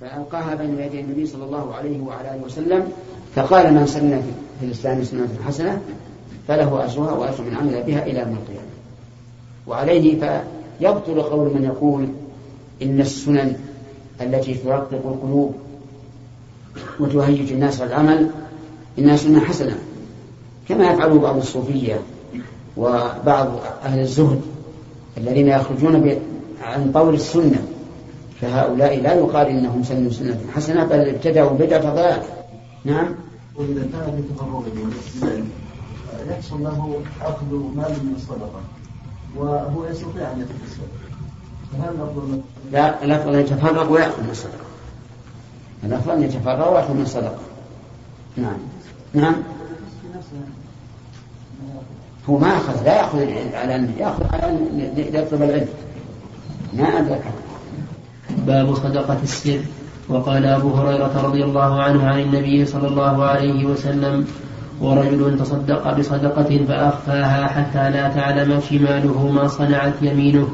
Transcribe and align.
فألقاها 0.00 0.54
بين 0.54 0.78
يدي 0.78 1.00
النبي 1.00 1.26
صلى 1.26 1.44
الله 1.44 1.74
عليه 1.74 2.00
وعلى 2.00 2.34
آله 2.34 2.44
وسلم 2.44 2.92
فقال 3.34 3.74
من 3.74 3.86
سن 3.86 4.22
في 4.60 4.66
الإسلام 4.66 5.04
سنة 5.04 5.28
حسنة 5.46 5.80
فله 6.48 6.84
أجرها 6.84 7.12
وأجر 7.12 7.44
من 7.44 7.54
عمل 7.54 7.82
بها 7.82 8.06
إلى 8.06 8.18
يوم 8.18 8.36
القيامة. 8.42 8.68
وعليه 9.66 10.20
فيبطل 10.80 11.22
قول 11.22 11.54
من 11.54 11.64
يقول 11.64 12.08
إن 12.82 13.00
السنن 13.00 13.56
التي 14.20 14.54
ترقق 14.54 14.92
القلوب 14.92 15.54
وتهيج 17.00 17.52
الناس 17.52 17.80
على 17.80 17.90
العمل 17.90 18.30
إنها 18.98 19.16
سنة 19.16 19.40
حسنة. 19.40 19.78
كما 20.68 20.90
يفعل 20.90 21.18
بعض 21.18 21.36
الصوفية 21.36 22.00
وبعض 22.76 23.60
أهل 23.84 24.00
الزهد 24.00 24.40
الذين 25.16 25.48
يخرجون 25.48 26.18
عن 26.62 26.92
طول 26.92 27.14
السنة 27.14 27.67
فهؤلاء 28.40 29.00
لا 29.00 29.14
يقال 29.14 29.46
إنهم 29.46 29.82
سنوا 29.82 30.10
سنة 30.10 30.40
حسنة 30.54 30.84
بل 30.84 31.08
ابتدعوا 31.08 31.50
بدعة 31.50 31.94
ضلال 31.94 32.22
نعم؟ 32.84 33.14
وإذا 33.56 33.82
كان 33.92 34.16
في 34.16 34.34
تفرغه 34.34 34.64
يحصل 36.30 36.62
له 36.62 37.00
أخذ 37.22 37.52
مال 37.52 37.92
من 38.04 38.12
الصدقة 38.16 38.60
وهو 39.36 39.86
يستطيع 39.90 40.32
أن 40.32 40.40
يتكسب. 40.40 40.82
فهل 41.72 41.94
الأفضل 41.94 42.40
لا 42.72 43.04
الأفضل 43.04 43.34
أن 43.34 43.40
يتفرغ 43.40 43.92
ويأخذ 43.92 44.22
من 44.22 44.30
الصدقة. 44.30 44.64
الأفضل 45.84 46.12
أن 46.12 46.22
يتفرغ 46.22 46.74
ويأخذ 46.74 46.94
من 46.94 47.02
الصدقة. 47.02 47.38
نعم. 48.36 48.58
نعم؟ 49.14 49.34
هو 52.28 52.38
ما 52.38 52.56
أخذ 52.56 52.84
لا 52.84 52.96
يأخذ 52.96 53.18
على 53.54 53.76
أن 53.76 53.94
يأخذ 53.98 54.24
على 54.32 54.50
أن 54.50 54.92
يطلب 54.96 55.42
العلم. 55.42 55.68
ما 56.72 56.98
أدركه 56.98 57.30
باب 58.48 58.74
صدقة 58.74 59.20
السر. 59.22 59.60
وقال 60.08 60.44
أبو 60.46 60.72
هريرة 60.72 61.12
رضي 61.24 61.44
الله 61.44 61.82
عنه 61.82 62.00
عن 62.06 62.20
النبي 62.20 62.64
صلى 62.64 62.88
الله 62.88 63.24
عليه 63.24 63.64
وسلم 63.64 64.26
ورجل 64.80 65.38
تصدق 65.38 65.84
بصدقة 65.98 66.50
فأخفاها 66.68 67.46
حتى 67.46 67.84
لا 67.90 68.08
تعلم 68.08 68.60
شماله 68.60 69.32
ما 69.32 69.48
صنعت 69.48 70.02
يمينه. 70.02 70.48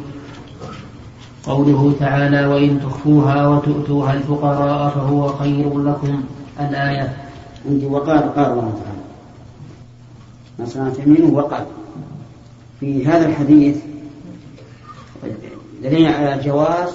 قوله 1.46 1.94
تعالى 2.00 2.46
وإن 2.46 2.80
تخفوها 2.80 3.48
وتؤتوها 3.48 4.12
الفقراء 4.14 4.88
فهو 4.88 5.28
خير 5.28 5.78
لكم. 5.78 6.22
الآية. 6.60 7.16
عندي 7.68 7.86
وقال 7.86 8.34
قال 8.34 8.50
الله 8.52 8.72
تعالى. 8.82 9.04
ما 10.58 10.64
صنعت 10.66 10.98
يمينه 10.98 11.30
وقال. 11.34 11.64
في 12.80 13.06
هذا 13.06 13.26
الحديث 13.26 13.76
دليل 15.82 16.06
على 16.06 16.40
جواز 16.44 16.88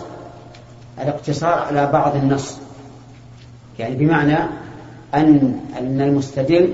الاقتصار 1.02 1.60
على 1.60 1.86
بعض 1.92 2.16
النص. 2.16 2.58
يعني 3.80 3.96
بمعنى 3.96 4.38
أن 5.16 5.60
أن 5.80 6.02
المستدل 6.02 6.74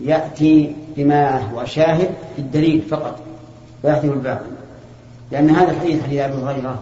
يأتي 0.00 0.74
بما 0.96 1.38
هو 1.38 1.64
شاهد 1.64 2.10
في 2.36 2.42
الدليل 2.42 2.82
فقط 2.82 3.18
ويحذف 3.84 4.04
الباقي 4.04 4.50
لأن 5.30 5.50
هذا 5.50 5.70
الحديث 5.70 6.02
حديث 6.02 6.20
أبي 6.20 6.42
هريرة 6.42 6.78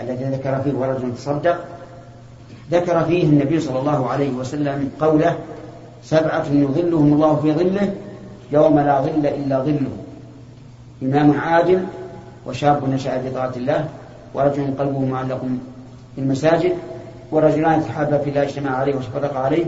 الذي 0.00 0.24
ذكر 0.24 0.60
فيه 0.60 0.72
ورجل 0.72 1.14
تصدق 1.14 1.64
ذكر 2.70 3.04
فيه 3.04 3.22
النبي 3.22 3.60
صلى 3.60 3.78
الله 3.78 4.10
عليه 4.10 4.30
وسلم 4.30 4.90
قوله 5.00 5.38
سبعة 6.04 6.44
يظلهم 6.52 7.12
الله 7.12 7.36
في 7.36 7.52
ظله 7.52 7.94
يوم 8.52 8.78
لا 8.80 9.00
ظل 9.00 9.26
إلا 9.26 9.58
ظله. 9.58 9.90
إمام 11.02 11.40
عادل 11.40 11.84
وشاب 12.46 12.88
نشأ 12.88 13.22
في 13.22 13.58
الله 13.58 13.88
ورجل 14.34 14.74
قلبه 14.78 15.00
معلق 15.00 15.40
في 16.14 16.20
المساجد. 16.20 16.72
ورجلان 17.32 17.84
تحابا 17.84 18.18
في 18.18 18.30
الله 18.30 18.42
اجتمع 18.42 18.70
عليه 18.70 18.94
وتفرق 18.94 19.36
عليه. 19.36 19.64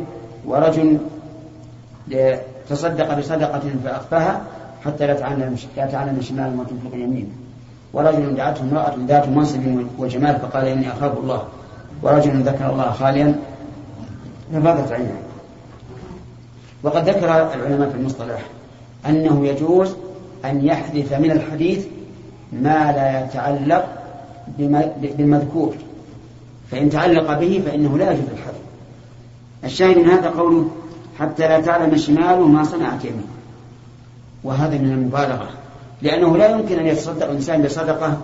ورجل 0.46 0.98
تصدق 2.68 3.18
بصدقة 3.18 3.62
فأخفاها 3.84 4.40
حتى 4.84 5.06
لا 5.06 5.14
تعلم 5.14 5.56
لا 5.76 5.86
تعلم 5.86 6.20
شمال 6.20 6.56
ما 6.56 6.64
تنفق 6.64 6.94
يمينه 6.94 7.28
ورجل 7.92 8.34
دعته 8.36 8.62
امرأة 8.62 8.94
ذات 9.08 9.28
منصب 9.28 9.60
وجمال 9.98 10.36
فقال 10.36 10.66
إني 10.66 10.92
أخاف 10.92 11.18
الله. 11.18 11.42
ورجل 12.02 12.42
ذكر 12.42 12.70
الله 12.70 12.90
خاليا 12.90 13.34
ففاضت 14.52 14.92
عينه 14.92 15.16
وقد 16.82 17.08
ذكر 17.08 17.24
العلماء 17.54 17.90
في 17.90 17.96
المصطلح 17.96 18.40
أنه 19.06 19.46
يجوز 19.46 19.96
أن 20.44 20.64
يحذف 20.64 21.12
من 21.12 21.30
الحديث 21.30 21.86
ما 22.52 22.92
لا 22.92 23.24
يتعلق 23.24 23.95
بالمذكور. 24.98 25.74
فإن 26.70 26.90
تعلق 26.90 27.38
به 27.38 27.62
فإنه 27.66 27.98
لا 27.98 28.10
يجوز 28.12 28.28
الحذف. 28.32 28.60
الشاهد 29.64 29.98
من 29.98 30.04
هذا 30.04 30.30
قوله 30.30 30.70
حتى 31.18 31.48
لا 31.48 31.60
تعلم 31.60 31.96
شماله 31.96 32.46
ما 32.46 32.64
صنعت 32.64 33.04
يمينه 33.04 33.26
وهذا 34.44 34.78
من 34.78 34.92
المبالغة. 34.92 35.48
لأنه 36.02 36.36
لا 36.36 36.50
يمكن 36.50 36.78
أن 36.78 36.86
يتصدق 36.86 37.26
الإنسان 37.28 37.62
بصدقة 37.62 38.18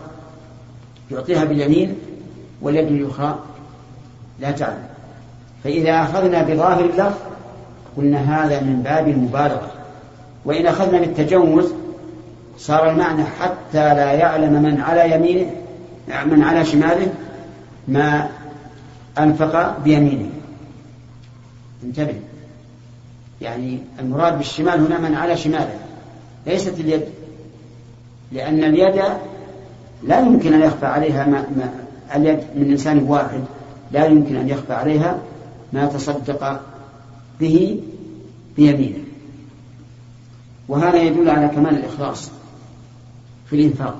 يعطيها 1.10 1.44
باليمين 1.44 1.94
واليد 2.62 2.86
الأخرى 2.86 3.38
لا 4.40 4.50
تعلم. 4.50 4.84
فإذا 5.64 6.02
أخذنا 6.02 6.42
بظاهر 6.42 6.84
اللفظ 6.84 7.18
قلنا 7.96 8.18
هذا 8.18 8.60
من 8.60 8.82
باب 8.82 9.08
المبالغة. 9.08 9.70
وإن 10.44 10.66
أخذنا 10.66 10.98
بالتجوز 11.00 11.72
صار 12.58 12.90
المعنى 12.90 13.24
حتى 13.24 13.94
لا 13.94 14.12
يعلم 14.12 14.62
من 14.62 14.80
على 14.80 15.14
يمينه 15.14 15.50
من 16.08 16.42
على 16.42 16.64
شماله 16.64 17.12
ما 17.88 18.28
أنفق 19.18 19.78
بيمينه. 19.78 20.30
انتبه. 21.84 22.20
يعني 23.40 23.78
المراد 24.00 24.38
بالشمال 24.38 24.86
هنا 24.86 24.98
من 24.98 25.14
على 25.14 25.36
شماله 25.36 25.78
ليست 26.46 26.80
اليد. 26.80 27.04
لأن 28.32 28.64
اليد 28.64 29.02
لا 30.02 30.20
يمكن 30.20 30.54
أن 30.54 30.60
يخفى 30.60 30.86
عليها 30.86 31.26
ما, 31.26 31.46
ما 31.56 31.72
اليد 32.14 32.38
من 32.56 32.70
إنسان 32.70 32.98
واحد 32.98 33.40
لا 33.92 34.06
يمكن 34.06 34.36
أن 34.36 34.48
يخفى 34.48 34.72
عليها 34.72 35.18
ما 35.72 35.86
تصدق 35.86 36.60
به 37.40 37.80
بيمينه. 38.56 39.04
وهذا 40.68 41.02
يدل 41.02 41.30
على 41.30 41.48
كمال 41.48 41.74
الإخلاص 41.74 42.30
في 43.46 43.56
الإنفاق. 43.56 43.98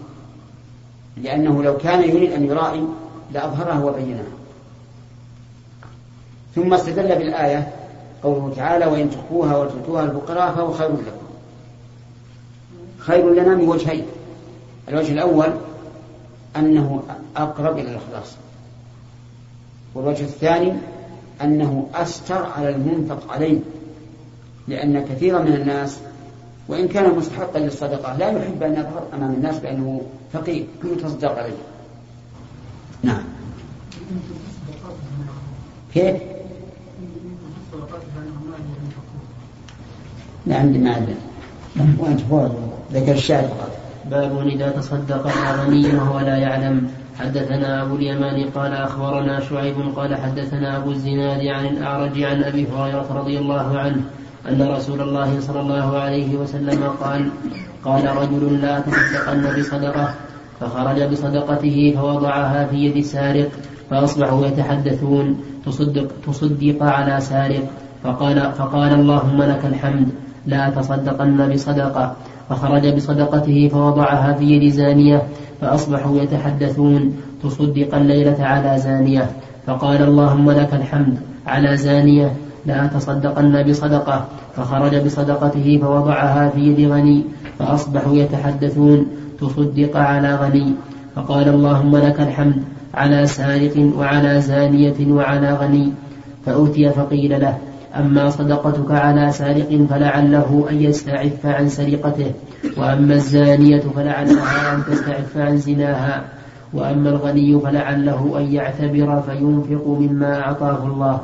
لأنه 1.17 1.63
لو 1.63 1.77
كان 1.77 2.03
يريد 2.03 2.33
أن 2.33 2.45
يرائي 2.45 2.85
لأظهره 3.33 3.85
وبينه. 3.85 4.25
ثم 6.55 6.75
استدل 6.75 7.09
بالآية 7.19 7.73
قوله 8.23 8.55
تعالى 8.57 8.87
وإن 8.87 9.11
تخفوها 9.11 9.57
وتؤتوها 9.57 10.05
الفقراء 10.05 10.55
فهو 10.55 10.73
خير 10.73 10.89
لكم. 10.89 11.27
خير 12.99 13.31
لنا 13.31 13.55
من 13.55 13.69
وجهين. 13.69 14.07
الوجه 14.89 15.13
الأول 15.13 15.53
أنه 16.57 17.03
أقرب 17.37 17.79
إلى 17.79 17.89
الإخلاص. 17.89 18.37
والوجه 19.95 20.23
الثاني 20.23 20.73
أنه 21.43 21.87
أستر 21.95 22.47
على 22.57 22.69
المنفق 22.69 23.33
عليه. 23.33 23.59
لأن 24.69 25.05
كثيرا 25.05 25.39
من 25.39 25.53
الناس 25.53 25.99
وإن 26.69 26.89
كان 26.89 27.17
مستحقا 27.17 27.59
للصدقة 27.59 28.17
لا 28.17 28.31
يحب 28.31 28.63
أن 28.63 28.73
يظهر 28.73 29.07
أمام 29.15 29.33
الناس 29.33 29.59
بأنه 29.59 30.03
فقير 30.33 30.67
يتصدق 30.85 31.39
عليه. 31.39 31.57
نعم. 33.03 33.23
كيف؟ 35.95 36.17
نعم 40.47 40.67
ما 40.67 40.95
عندنا 40.95 41.15
وأنت 41.99 42.21
ذكر 42.93 43.13
الشاهد 43.13 43.51
باب 44.11 44.49
إذا 44.49 44.71
تصدق 44.71 45.27
الغني 45.27 45.97
وهو 45.97 46.21
لا 46.21 46.37
يعلم. 46.37 46.91
حدثنا 47.21 47.83
أبو 47.83 47.97
اليمان 47.97 48.51
قال 48.51 48.73
أخبرنا 48.73 49.41
شعيب 49.41 49.77
قال 49.97 50.17
حدثنا 50.17 50.77
أبو 50.77 50.91
الزناد 50.91 51.47
عن 51.47 51.67
الأعرج 51.67 52.23
عن 52.23 52.43
أبي 52.43 52.67
هريرة 52.67 53.07
رضي 53.11 53.39
الله 53.39 53.79
عنه 53.79 54.03
أن 54.49 54.63
رسول 54.63 55.01
الله 55.01 55.41
صلى 55.41 55.61
الله 55.61 55.99
عليه 55.99 56.37
وسلم 56.37 56.85
قال 56.85 57.31
قال 57.85 58.17
رجل 58.17 58.63
لا 58.63 58.81
تصدقن 58.81 59.59
بصدقة 59.59 60.15
فخرج 60.61 61.03
بصدقته 61.03 61.95
فوضعها 61.97 62.67
في 62.67 62.77
يد 62.77 63.05
سارق 63.05 63.49
فأصبحوا 63.91 64.47
يتحدثون. 64.47 65.37
تصدق, 65.67 66.09
تصدق 66.27 66.83
على 66.83 67.21
سارق. 67.21 67.65
فقال, 68.05 68.53
فقال 68.53 68.93
اللهم 68.93 69.43
لك 69.43 69.65
الحمد. 69.65 70.09
لا 70.47 70.71
تصدقن 70.71 71.49
بصدقة 71.53 72.17
فخرج 72.49 72.95
بصدقته 72.95 73.69
فوضعها 73.69 74.33
في 74.33 74.45
يد 74.45 74.73
زانية 74.73 75.23
فأصبحوا 75.61 76.19
يتحدثون. 76.19 77.17
تصدق 77.43 77.95
الليلة 77.95 78.37
على 78.41 78.79
زانية. 78.79 79.31
فقال 79.67 80.03
اللهم 80.03 80.51
لك 80.51 80.75
الحمد. 80.75 81.17
على 81.47 81.77
زانية. 81.77 82.33
لا 82.67 82.87
تصدقن 82.87 83.63
بصدقة 83.63 84.27
فخرج 84.57 85.05
بصدقته 85.05 85.79
فوضعها 85.83 86.49
في 86.49 86.61
يد 86.61 86.91
غني 86.91 87.25
فأصبحوا 87.59 88.17
يتحدثون 88.17 89.07
تصدق 89.41 89.97
على 89.97 90.35
غني 90.35 90.75
فقال 91.17 91.49
اللهم 91.49 91.97
لك 91.97 92.21
الحمد 92.21 92.63
على 92.95 93.27
سارق 93.27 93.93
وعلى 93.97 94.41
زانية 94.41 95.13
وعلى 95.13 95.55
غني 95.55 95.93
فأوتي 96.47 96.91
فقيل 96.91 97.41
له 97.41 97.59
أما 97.97 98.31
صدقتك 98.31 98.91
على 98.91 99.33
سارق 99.33 99.87
فلعله 99.91 100.67
أن 100.71 100.83
يستعف 100.83 101.47
عن 101.47 101.69
سرقته 101.69 102.33
وأما 102.77 103.15
الزانية 103.15 103.81
فلعلها 103.81 104.75
أن 104.75 104.85
تستعف 104.85 105.37
عن 105.37 105.59
زناها 105.59 106.25
وأما 106.73 107.11
الغني 107.11 107.61
فلعله 107.61 108.39
أن 108.39 108.53
يعتبر 108.53 109.23
فينفق 109.23 109.87
مما 109.87 110.41
أعطاه 110.41 110.87
الله. 110.87 111.21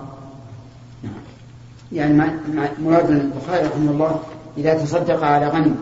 يعني 1.92 2.22
مراد 2.84 3.10
البخاري 3.10 3.66
رحمه 3.66 3.90
الله 3.90 4.20
إذا 4.58 4.74
تصدق 4.74 5.24
على 5.24 5.48
غني 5.48 5.72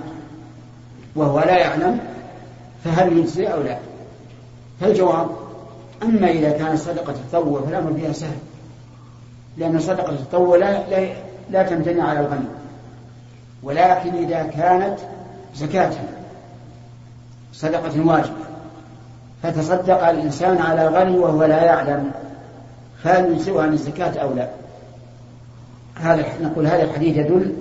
وهو 1.17 1.41
لا 1.41 1.59
يعلم 1.59 1.99
فهل 2.85 3.19
يجزي 3.19 3.47
أو 3.47 3.63
لا؟ 3.63 3.79
فالجواب 4.81 5.29
أما 6.03 6.31
إذا 6.31 6.51
كانت 6.51 6.79
صدقة 6.79 7.13
التطوع 7.13 7.61
فالأمر 7.61 7.95
فيها 7.95 8.13
سهل. 8.13 8.39
لأن 9.57 9.79
صدقة 9.79 10.13
التطوع 10.13 10.57
لا, 10.57 10.89
لا, 10.91 11.13
لا 11.51 11.63
تمتنع 11.63 12.09
على 12.09 12.21
الغني 12.21 12.49
ولكن 13.63 14.15
إذا 14.15 14.43
كانت 14.43 14.99
زكاة 15.55 15.93
صدقة 17.53 18.07
واجبة 18.07 18.47
فتصدق 19.43 20.09
الإنسان 20.09 20.59
على 20.59 20.89
غني 20.89 21.19
وهو 21.19 21.45
لا 21.45 21.65
يعلم 21.65 22.11
هل 23.05 23.33
يجزئه 23.33 23.63
عن 23.63 23.73
الزكاة 23.73 24.19
أو 24.21 24.35
لا. 24.35 24.49
هذا 25.95 26.25
نقول 26.43 26.67
هذا 26.67 26.83
الحديث 26.83 27.17
يدل 27.17 27.53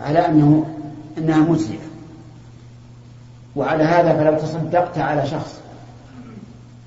على 0.00 0.18
أنه 0.18 0.66
أنها 1.18 1.38
مجزئة. 1.38 1.89
وعلى 3.56 3.84
هذا 3.84 4.16
فلو 4.16 4.38
تصدقت 4.38 4.98
على 4.98 5.26
شخص 5.26 5.60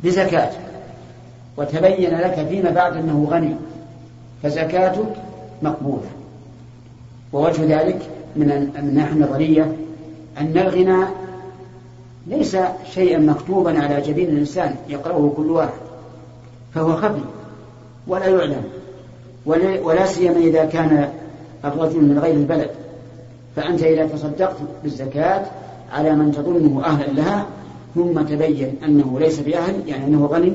بزكاة. 0.04 0.52
وتبين 1.58 2.18
لك 2.18 2.48
فيما 2.50 2.70
بعد 2.70 2.98
أنه 2.98 3.28
غني 3.30 3.56
فزكاتك 4.44 5.16
مقبولة. 5.62 6.10
ووجه 7.34 7.82
ذلك 7.82 8.10
من 8.36 8.72
الناحية 8.78 9.14
النظرية 9.14 9.76
أن 10.38 10.58
الغنى 10.58 11.06
ليس 12.28 12.58
شيئا 12.94 13.18
مكتوبا 13.18 13.80
على 13.84 14.02
جبين 14.02 14.30
الإنسان 14.30 14.76
يقرأه 14.90 15.34
كل 15.38 15.52
واحد 15.52 15.74
فهو 16.76 16.96
خفي 16.96 17.22
ولا 18.08 18.28
يعلم. 18.28 18.64
ولا 19.84 20.06
سيما 20.06 20.38
إذا 20.38 20.66
كان 20.66 21.10
الرجل 21.66 22.02
من 22.02 22.20
غير 22.20 22.36
البلد. 22.36 22.70
فأنت 23.56 23.84
إذا 23.84 24.08
تصدقت 24.08 24.56
بالزكاة 24.84 25.46
على 25.94 26.16
من 26.16 26.32
تظنه 26.32 26.86
أهلا 26.86 27.12
لها 27.12 27.46
ثم 27.96 28.22
تبين 28.22 28.76
أنه 28.84 29.20
ليس 29.20 29.40
بأهل 29.40 29.88
يعني 29.88 30.06
أنه 30.06 30.26
غني 30.26 30.54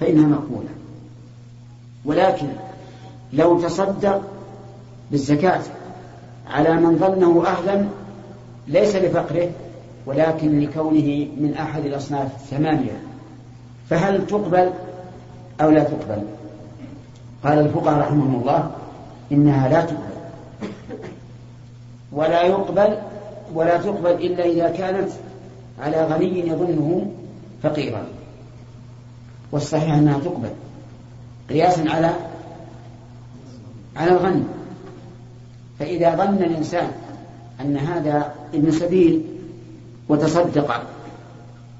فإنها 0.00 0.26
مقبولة. 0.26 0.68
ولكن 2.04 2.46
لو 3.32 3.60
تصدق 3.60 4.22
بالزكاة 5.10 5.60
على 6.50 6.74
من 6.74 6.98
ظنه 6.98 7.46
أهلا 7.46 7.84
ليس 8.68 8.96
لفقره 8.96 9.50
ولكن 10.06 10.60
لكونه 10.60 11.26
من 11.36 11.54
أحد 11.60 11.84
الأصناف 11.84 12.34
الثمانية. 12.34 13.02
فهل 13.90 14.26
تقبل 14.26 14.70
أو 15.60 15.70
لا 15.70 15.84
تقبل؟ 15.84 16.22
قال 17.44 17.58
الفقهاء 17.58 18.00
رحمهم 18.00 18.40
الله 18.40 18.70
إنها 19.32 19.68
لا 19.68 19.80
تقبل. 19.80 20.14
ولا 22.12 22.42
يقبل 22.42 22.96
ولا 23.54 23.76
تقبل 23.76 24.10
إلا 24.10 24.44
إذا 24.44 24.68
كانت 24.70 25.10
على 25.80 26.04
غني 26.04 26.48
يظنه 26.48 27.10
فقيرا. 27.62 28.06
والصحيح 29.52 29.92
أنها 29.94 30.18
تقبل 30.18 30.50
قياسا 31.50 31.90
على 31.90 32.14
على 33.96 34.10
الغني. 34.10 34.42
فإذا 35.78 36.16
ظن 36.16 36.42
الإنسان 36.42 36.90
أن 37.60 37.76
هذا 37.76 38.34
ابن 38.54 38.70
سبيل 38.70 39.22
وتصدق 40.08 40.82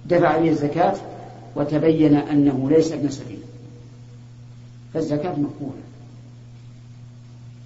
دفع 0.06 0.38
به 0.38 0.49
الزكاة 0.49 0.94
وتبين 1.56 2.17
أنه 2.17 2.71
ليس 2.71 2.93
ابن 2.93 3.09
سبيل 3.09 3.38
فالزكاة 4.94 5.31
مقبولة. 5.31 5.82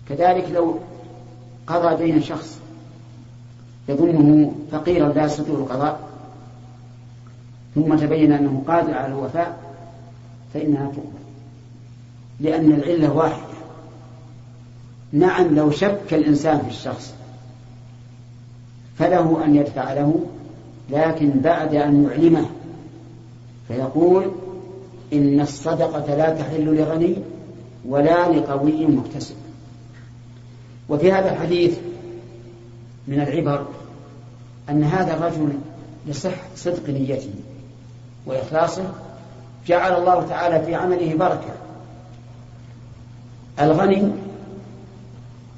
كذلك 0.08 0.50
لو 0.54 0.78
قضى 1.66 2.04
دين 2.04 2.22
شخص 2.22 2.57
يظنه 3.88 4.52
فقيرا 4.72 5.08
لا 5.08 5.24
يستطيع 5.24 5.54
القضاء. 5.54 6.00
ثم 7.74 7.96
تبين 7.96 8.32
أنه 8.32 8.62
قادر 8.66 8.94
على 8.94 9.06
الوفاء 9.06 9.58
فإنها 10.54 10.86
تقبل. 10.86 11.18
لأن 12.40 12.72
العلة 12.72 13.12
واحدة. 13.12 13.48
نعم 15.12 15.54
لو 15.54 15.70
شك 15.70 16.14
الإنسان 16.14 16.58
في 16.58 16.68
الشخص 16.68 17.14
فله 18.98 19.44
أن 19.44 19.56
يدفع 19.56 19.92
له 19.92 20.20
لكن 20.90 21.30
بعد 21.30 21.74
أن 21.74 22.04
يعلمه 22.04 22.46
فيقول 23.68 24.30
إن 25.12 25.40
الصدقة 25.40 26.14
لا 26.14 26.34
تحل 26.34 26.64
لغني 26.64 27.14
ولا 27.84 28.28
لقوي 28.28 28.86
مكتسب. 28.86 29.34
وفي 30.88 31.12
هذا 31.12 31.32
الحديث 31.32 31.78
من 33.08 33.20
العبر 33.20 33.66
أن 34.70 34.84
هذا 34.84 35.14
الرجل 35.14 35.52
يصح 36.06 36.34
صدق 36.56 36.88
نيته 36.88 37.30
وإخلاصه 38.26 38.92
جعل 39.66 39.96
الله 39.96 40.26
تعالى 40.26 40.66
في 40.66 40.74
عمله 40.74 41.14
بركة. 41.14 41.54
الغني 43.60 44.12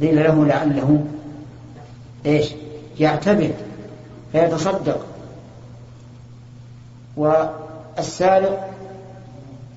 قيل 0.00 0.16
له 0.16 0.46
لعله 0.46 1.04
إيش؟ 2.26 2.50
يعتبر 3.00 3.50
فيتصدق. 4.32 5.06
والسارق 7.16 8.70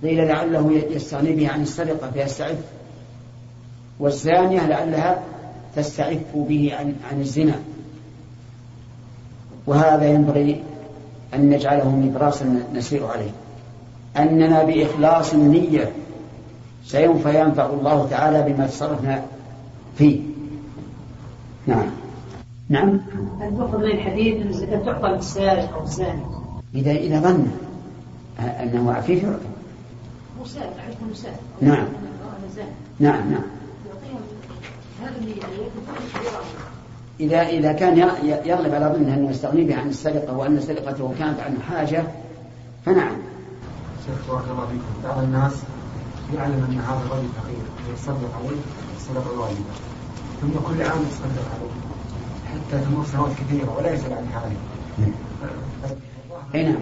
قيل 0.04 0.28
لعله 0.28 0.72
يستغني 0.72 1.32
به 1.32 1.52
عن 1.52 1.62
السرقة 1.62 2.12
فيستعف. 2.12 2.58
والزانية 4.00 4.68
لعلها 4.68 5.24
تستعف 5.76 6.20
به 6.36 6.72
عن, 6.80 6.96
عن 7.12 7.22
الزنا. 7.22 7.56
وهذا 9.68 10.06
ينبغي 10.06 10.64
أن 11.34 11.50
نجعله 11.50 11.90
نبراسا 11.90 12.64
نسير 12.74 13.08
عليه. 13.08 13.32
أننا 14.18 14.64
بإخلاص 14.64 15.34
النية 15.34 15.92
سوف 16.86 17.26
ينفع 17.26 17.66
الله 17.66 18.08
تعالى 18.10 18.54
بما 18.54 18.68
تصرفنا 18.68 19.24
فيه. 19.98 20.20
نعم. 21.68 21.88
نعم. 22.70 23.02
هل 23.42 23.58
تؤخذ 23.58 23.78
من 23.78 23.92
الحديث 23.92 24.42
أن 24.42 24.48
الزكاة 24.48 24.86
تعطى 24.86 25.08
للسارق 25.08 25.74
أو 25.74 25.84
الزاني؟ 25.84 26.22
إذا 26.76 26.92
إذا 26.92 27.20
ظن 27.20 27.48
أنه 28.40 28.94
عفيف 28.94 29.24
يعطى. 29.24 29.54
مسارق 30.42 30.98
مسارق 31.12 31.40
نعم. 31.62 31.88
نعم 33.00 33.32
نعم. 33.32 33.44
إذا 37.20 37.42
إذا 37.42 37.72
كان 37.74 37.98
يغلب 38.46 38.74
على 38.74 38.86
ظنه 38.86 39.14
أنه 39.14 39.30
يستغني 39.30 39.64
به 39.64 39.76
عن 39.76 39.90
السرقة 39.90 40.38
وأن 40.38 40.62
سرقته 40.62 41.14
كانت 41.20 41.40
عن 41.40 41.58
حاجة 41.70 42.04
فنعم. 42.86 43.16
شيخ 44.06 44.28
بارك 44.34 44.44
الله 44.52 44.66
فيكم 44.66 45.04
بعض 45.04 45.24
الناس 45.24 45.54
يعلم 46.36 46.68
أن 46.70 46.80
هذا 46.80 47.02
الرجل 47.06 47.28
فقير 47.28 47.94
يصدق 47.94 48.36
عليه 48.40 48.62
الصدقة 48.96 49.34
الواجبة 49.34 49.74
ثم 50.42 50.50
كل 50.50 50.82
عام 50.82 51.00
يصدق 51.12 51.46
عليه 51.54 51.74
حتى 52.52 52.86
تمر 52.86 53.06
سنوات 53.06 53.32
كثيرة 53.32 53.78
ولا 53.78 53.94
يسأل 53.94 54.14
عن 54.14 54.28
حاله. 54.34 54.56
أي 56.56 56.64
نعم. 56.64 56.82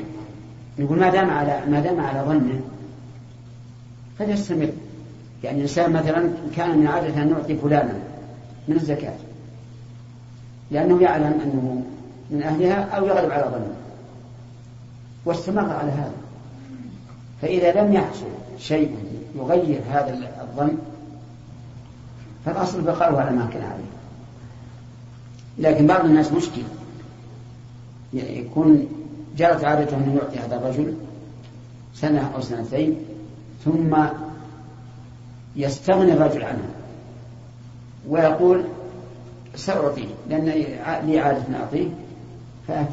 يقول 0.77 0.99
ما 0.99 1.09
دام 1.09 1.29
على 1.29 1.61
ما 1.67 1.79
دام 1.79 1.99
على 1.99 2.21
ظنه 2.27 2.61
فليستمر. 4.19 4.69
يعني 5.43 5.57
الإنسان 5.57 5.93
مثلا 5.93 6.29
كان 6.55 6.77
من 6.79 6.87
عادة 6.87 7.21
أن 7.21 7.29
يعطي 7.29 7.55
فلانا 7.55 8.10
من 8.67 8.75
الزكاة. 8.75 9.15
لأنه 10.71 11.01
يعلم 11.01 11.39
أنه 11.43 11.83
من 12.29 12.43
أهلها 12.43 12.83
أو 12.83 13.05
يغلب 13.05 13.31
على 13.31 13.43
ظنه. 13.43 13.73
واستمر 15.25 15.69
على 15.69 15.91
هذا. 15.91 16.13
فإذا 17.41 17.81
لم 17.81 17.93
يحصل 17.93 18.25
شيء 18.57 18.95
يغير 19.35 19.81
هذا 19.91 20.31
الظن 20.41 20.77
فالأصل 22.45 22.81
بقاؤه 22.81 23.21
على 23.21 23.31
ما 23.31 23.49
كان 23.53 23.63
عليه. 23.63 23.91
لكن 25.57 25.87
بعض 25.87 26.05
الناس 26.05 26.31
مشكل. 26.31 26.61
يكون 28.13 28.87
جرت 29.37 29.63
عادته 29.63 29.97
أن 29.97 30.17
يعطي 30.17 30.39
هذا 30.39 30.55
الرجل 30.55 30.93
سنة 31.93 32.31
أو 32.35 32.41
سنتين 32.41 32.95
ثم 33.65 33.97
يستغني 35.55 36.13
الرجل 36.13 36.43
عنه. 36.43 36.63
ويقول 38.09 38.63
سأعطيه 39.55 40.07
لأن 40.29 40.45
لي 41.05 41.19
عادة 41.19 41.43
أعطيه 41.59 41.87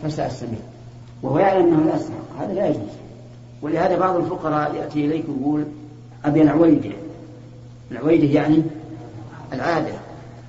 فسأستمر 0.03 0.59
وهو 1.23 1.39
يعلم 1.39 1.75
أنه 1.75 1.85
لا 1.85 1.97
يستحق 1.97 2.41
هذا 2.41 2.53
لا 2.53 2.69
يجوز. 2.69 2.99
ولهذا 3.63 3.99
بعض 3.99 4.17
الفقراء 4.17 4.75
يأتي 4.75 5.05
إليك 5.05 5.25
ويقول 5.29 5.65
أبي 6.25 6.43
العويدة. 6.43 6.91
العويدة 7.91 8.27
يعني 8.27 8.63
العادة 9.53 9.95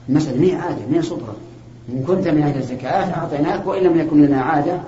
المسألة 0.10 0.40
ما 0.42 0.46
هي 0.46 0.56
عادة 0.56 0.88
ما 0.92 0.98
هي 0.98 1.02
صدرة. 1.02 1.36
إن 1.90 2.04
كنت 2.04 2.28
من 2.28 2.42
أهل 2.42 2.58
الزكاة 2.58 3.14
أعطيناك 3.14 3.68
وإن 3.68 3.84
لم 3.84 4.00
يكن 4.00 4.26
لنا 4.26 4.42
عادة 4.42 4.80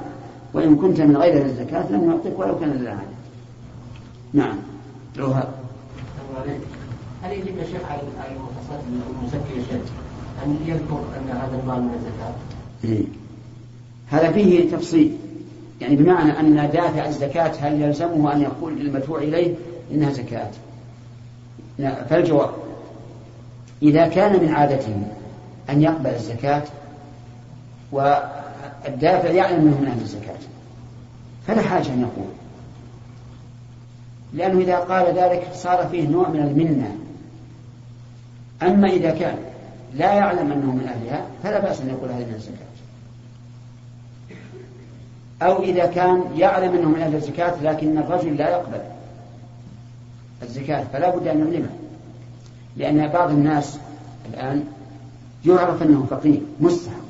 وإن 0.53 0.75
كنت 0.75 1.01
من 1.01 1.17
غير 1.17 1.41
أهل 1.41 1.45
الزكاة 1.45 1.91
لم 1.91 2.09
نعطيك 2.09 2.39
ولو 2.39 2.59
كان 2.59 2.69
لنا 2.69 2.89
عادة. 2.89 3.01
نعم. 4.33 4.57
روها. 5.19 5.49
هل 7.23 7.31
يجب 7.31 7.57
يا 7.57 7.63
شيخ 7.63 7.91
على 7.91 8.01
المتصل 8.01 8.79
المزكي 9.19 9.71
شيخ؟ 9.71 9.81
أن 10.45 10.57
يذكر 10.65 11.03
أن 11.17 11.37
هذا 11.37 11.59
المال 11.63 11.81
من 11.81 11.93
الزكاة؟ 11.93 12.33
إيه. 12.83 13.05
هذا 14.07 14.31
فيه 14.31 14.71
تفصيل. 14.71 15.17
يعني 15.81 15.95
بمعنى 15.95 16.39
أن 16.39 16.69
دافع 16.73 17.05
الزكاة 17.05 17.51
هل 17.61 17.81
يلزمه 17.81 18.33
أن 18.33 18.41
يقول 18.41 18.79
للمدفوع 18.79 19.19
إليه 19.19 19.55
إنها 19.91 20.11
زكاة؟ 20.11 20.51
فالجواب 22.09 22.49
إذا 23.81 24.07
كان 24.07 24.43
من 24.43 24.49
عادته 24.49 25.07
أن 25.69 25.81
يقبل 25.81 26.09
الزكاة 26.09 26.63
والدافع 27.91 29.29
يعلم 29.29 29.59
أنه 29.59 29.81
من 29.81 29.87
أهل 29.87 30.01
الزكاة 30.01 30.37
فلا 31.47 31.61
حاجة 31.61 31.93
أن 31.93 32.01
يقول. 32.01 32.31
لأنه 34.33 34.59
إذا 34.61 34.75
قال 34.75 35.15
ذلك 35.15 35.47
صار 35.53 35.87
فيه 35.87 36.07
نوع 36.07 36.29
من 36.29 36.39
المنة. 36.39 36.95
أما 38.63 38.87
إذا 38.87 39.11
كان 39.11 39.37
لا 39.93 40.13
يعلم 40.13 40.51
أنه 40.51 40.71
من 40.71 40.87
أهلها 40.87 41.25
فلا 41.43 41.59
بأس 41.59 41.81
أن 41.81 41.89
يقول 41.89 42.09
هذه 42.09 42.25
من 42.25 42.33
الزكاة. 42.33 42.71
أو 45.41 45.63
إذا 45.63 45.85
كان 45.85 46.23
يعلم 46.35 46.75
أنه 46.75 46.89
من 46.89 47.01
أهل 47.01 47.15
الزكاة 47.15 47.61
لكن 47.61 47.97
الرجل 47.97 48.35
لا 48.35 48.49
يقبل 48.49 48.81
الزكاة 50.43 50.83
فلا 50.93 51.15
بد 51.15 51.27
أن 51.27 51.39
يعلمه. 51.39 51.69
لأن 52.77 53.07
بعض 53.07 53.29
الناس 53.29 53.79
الآن 54.33 54.63
يعرف 55.45 55.83
أنه 55.83 56.05
فقير 56.09 56.41
مستحق 56.59 57.01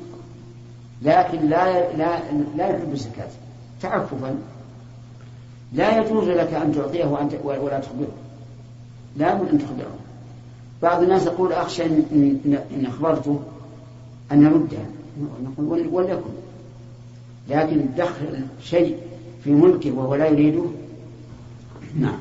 لكن 1.02 1.48
لا 1.48 1.92
لا 1.96 2.18
لا 2.56 2.68
يحب 2.68 2.92
الزكاة. 2.92 3.28
تعففا. 3.80 4.34
لا 5.72 5.98
يجوز 5.98 6.28
لك 6.28 6.54
أن 6.54 6.72
تعطيه 6.74 7.04
ولا 7.44 7.80
تخبره. 7.80 8.12
لا 9.16 9.34
بد 9.34 9.48
أن 9.48 9.58
تخبره. 9.58 10.01
بعض 10.82 11.02
الناس 11.02 11.26
يقول 11.26 11.52
أخشى 11.52 11.84
إن, 11.84 12.58
أخبرته 12.86 13.40
أن 14.32 14.42
نردها 14.42 14.86
نقول 15.44 15.86
وليكن. 15.92 16.32
لكن 17.50 17.86
دخل 17.98 18.44
شيء 18.62 18.96
في 19.44 19.50
ملكه 19.50 19.92
وهو 19.92 20.14
لا 20.14 20.26
يريده. 20.26 20.64
نعم. 22.00 22.18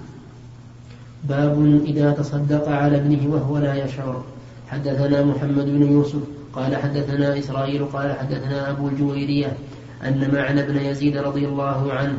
باب 1.24 1.82
إذا 1.86 2.12
تصدق 2.12 2.70
على 2.70 2.98
ابنه 2.98 3.34
وهو 3.34 3.58
لا 3.58 3.86
يشعر. 3.86 4.24
حدثنا 4.70 5.24
محمد 5.24 5.66
بن 5.66 5.92
يوسف 5.92 6.22
قال 6.54 6.76
حدثنا 6.76 7.40
إسرائيل 7.40 7.86
قال 7.86 8.14
حدثنا 8.14 8.70
أبو 8.70 8.88
الجويرية 8.88 9.54
أن 10.04 10.30
معنى 10.34 10.64
بن 10.64 10.78
يزيد 10.78 11.18
رضي 11.18 11.48
الله 11.48 11.94
عنه 11.94 12.18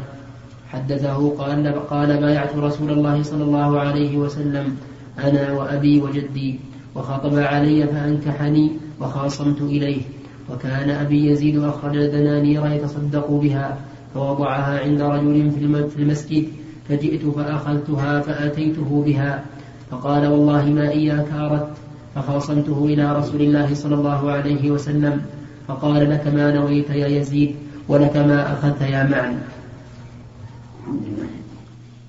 حدثه 0.69 1.37
قال 1.39 1.89
قال 1.91 2.21
بايعت 2.21 2.57
رسول 2.57 2.91
الله 2.91 3.23
صلى 3.23 3.45
الله 3.45 3.81
عليه 3.81 4.17
وسلم 4.17 4.77
أنا 5.19 5.53
وأبي 5.53 6.01
وجدي 6.01 6.61
وخطب 6.95 7.39
علي 7.39 7.87
فأنكحني 7.87 8.73
وخاصمت 9.01 9.61
إليه. 9.61 10.03
وكان 10.51 10.91
أبي 10.91 11.27
يزيد 11.27 11.63
أخرج 11.63 12.07
دنانير 12.07 12.67
يتصدق 12.67 13.31
بها 13.31 13.79
فوضعها 14.15 14.81
عند 14.81 15.01
رجل 15.01 15.51
في 15.91 15.97
المسجد 16.03 16.49
فجئت 16.89 17.27
فأخذتها 17.27 18.21
فأتيته 18.21 19.03
بها. 19.07 19.45
فقال 19.91 20.27
والله 20.27 20.65
ما 20.65 20.91
إياك 20.91 21.33
أردت 21.33 21.77
فخاصمته 22.15 22.85
إلى 22.85 23.19
رسول 23.19 23.41
الله 23.43 23.75
صلى 23.75 23.95
الله 23.95 24.31
عليه 24.31 24.71
وسلم. 24.71 25.23
فقال 25.69 26.11
لك 26.11 26.27
ما 26.27 26.53
نويت 26.53 26.91
يا 26.91 27.07
يزيد 27.07 27.55
ولك 27.89 28.17
ما 28.17 28.53
أخذت 28.53 28.81
يا 28.81 29.03
معن. 29.05 29.39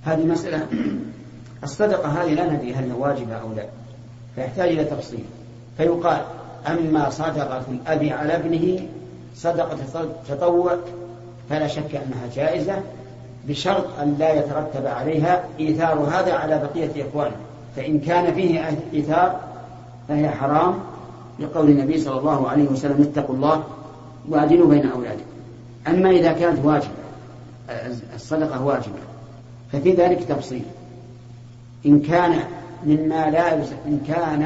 هذه 0.03 0.25
مسألة 0.25 0.67
الصدقة 1.63 2.09
هذه 2.09 2.33
لا 2.33 2.53
ندري 2.53 2.73
هل 2.73 2.83
هي 2.83 2.91
واجبة 2.91 3.35
أو 3.35 3.53
لا. 3.53 3.65
فيحتاج 4.35 4.69
إلى 4.69 4.83
تفصيل. 4.83 5.23
فيقال 5.77 6.21
أما 6.67 7.09
صدقة 7.09 7.61
الأب 7.71 8.03
على 8.03 8.35
ابنه 8.35 8.79
صدقة 9.35 9.77
تطوع 10.29 10.77
فلا 11.49 11.67
شك 11.67 11.95
أنها 11.95 12.27
جائزة 12.35 12.81
بشرط 13.47 13.99
أن 14.01 14.15
لا 14.19 14.33
يترتب 14.33 14.87
عليها 14.87 15.43
إيثار 15.59 15.99
هذا 15.99 16.33
على 16.33 16.61
بقية 16.73 17.09
إخوانه. 17.09 17.35
فإن 17.75 17.99
كان 17.99 18.33
فيه 18.33 18.77
إيثار 18.93 19.39
فهي 20.07 20.29
حرام. 20.29 20.79
لقول 21.39 21.69
النبي 21.69 21.99
صلى 21.99 22.19
الله 22.19 22.49
عليه 22.49 22.67
وسلم 22.67 23.01
اتقوا 23.01 23.35
الله 23.35 23.63
وأعدلوا 24.29 24.69
بين 24.69 24.91
أولادكم. 24.91 25.25
أما 25.87 26.09
إذا 26.09 26.31
كانت 26.31 26.65
واجبة 26.65 26.93
الصدقة 28.15 28.63
واجبة 28.63 28.99
ففي 29.71 29.91
ذلك 29.93 30.23
تفصيل. 30.23 30.63
إن 31.85 32.01
كان 32.01 32.39
مما 32.85 33.29
لا 33.29 33.53
إن 33.87 33.99
كان 34.07 34.45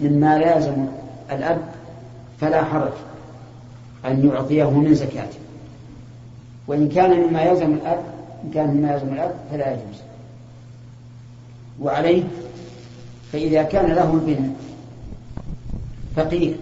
مما 0.00 0.38
لازم 0.38 0.86
الأب 1.32 1.62
فلا 2.40 2.64
حرج 2.64 2.92
أن 4.04 4.28
يعطيه 4.28 4.70
من 4.70 4.94
زكاته 4.94 5.38
وإن 6.66 6.88
كان 6.88 7.20
مما 7.20 7.42
يلزم 7.42 7.74
الأب 7.74 8.02
إن 8.44 8.50
كان 8.50 8.66
مما 8.66 8.92
يلزم 8.92 9.12
الأب 9.12 9.34
فلا 9.50 9.72
يجوز. 9.72 10.00
وعليه 11.80 12.22
فإذا 13.32 13.62
كان 13.62 13.86
له 13.86 14.10
ابن 14.14 14.52
فقير 16.16 16.56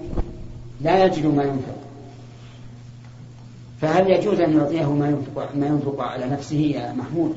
لا 0.80 1.04
يجد 1.04 1.26
ما 1.26 1.42
ينفق 1.42 1.76
فهل 3.80 4.10
يجوز 4.10 4.40
أن 4.40 4.56
يعطيه 4.56 4.92
ما 4.92 5.08
ينفق, 5.08 5.56
ما 5.56 5.66
ينفق 5.66 6.00
على 6.00 6.26
نفسه 6.26 6.56
يا 6.56 6.92
محمود؟ 6.92 7.36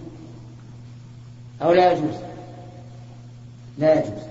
أو 1.61 1.71
لا 1.71 1.91
يجوز؟ 1.91 2.13
لا 3.77 3.93
يجوز. 3.93 4.23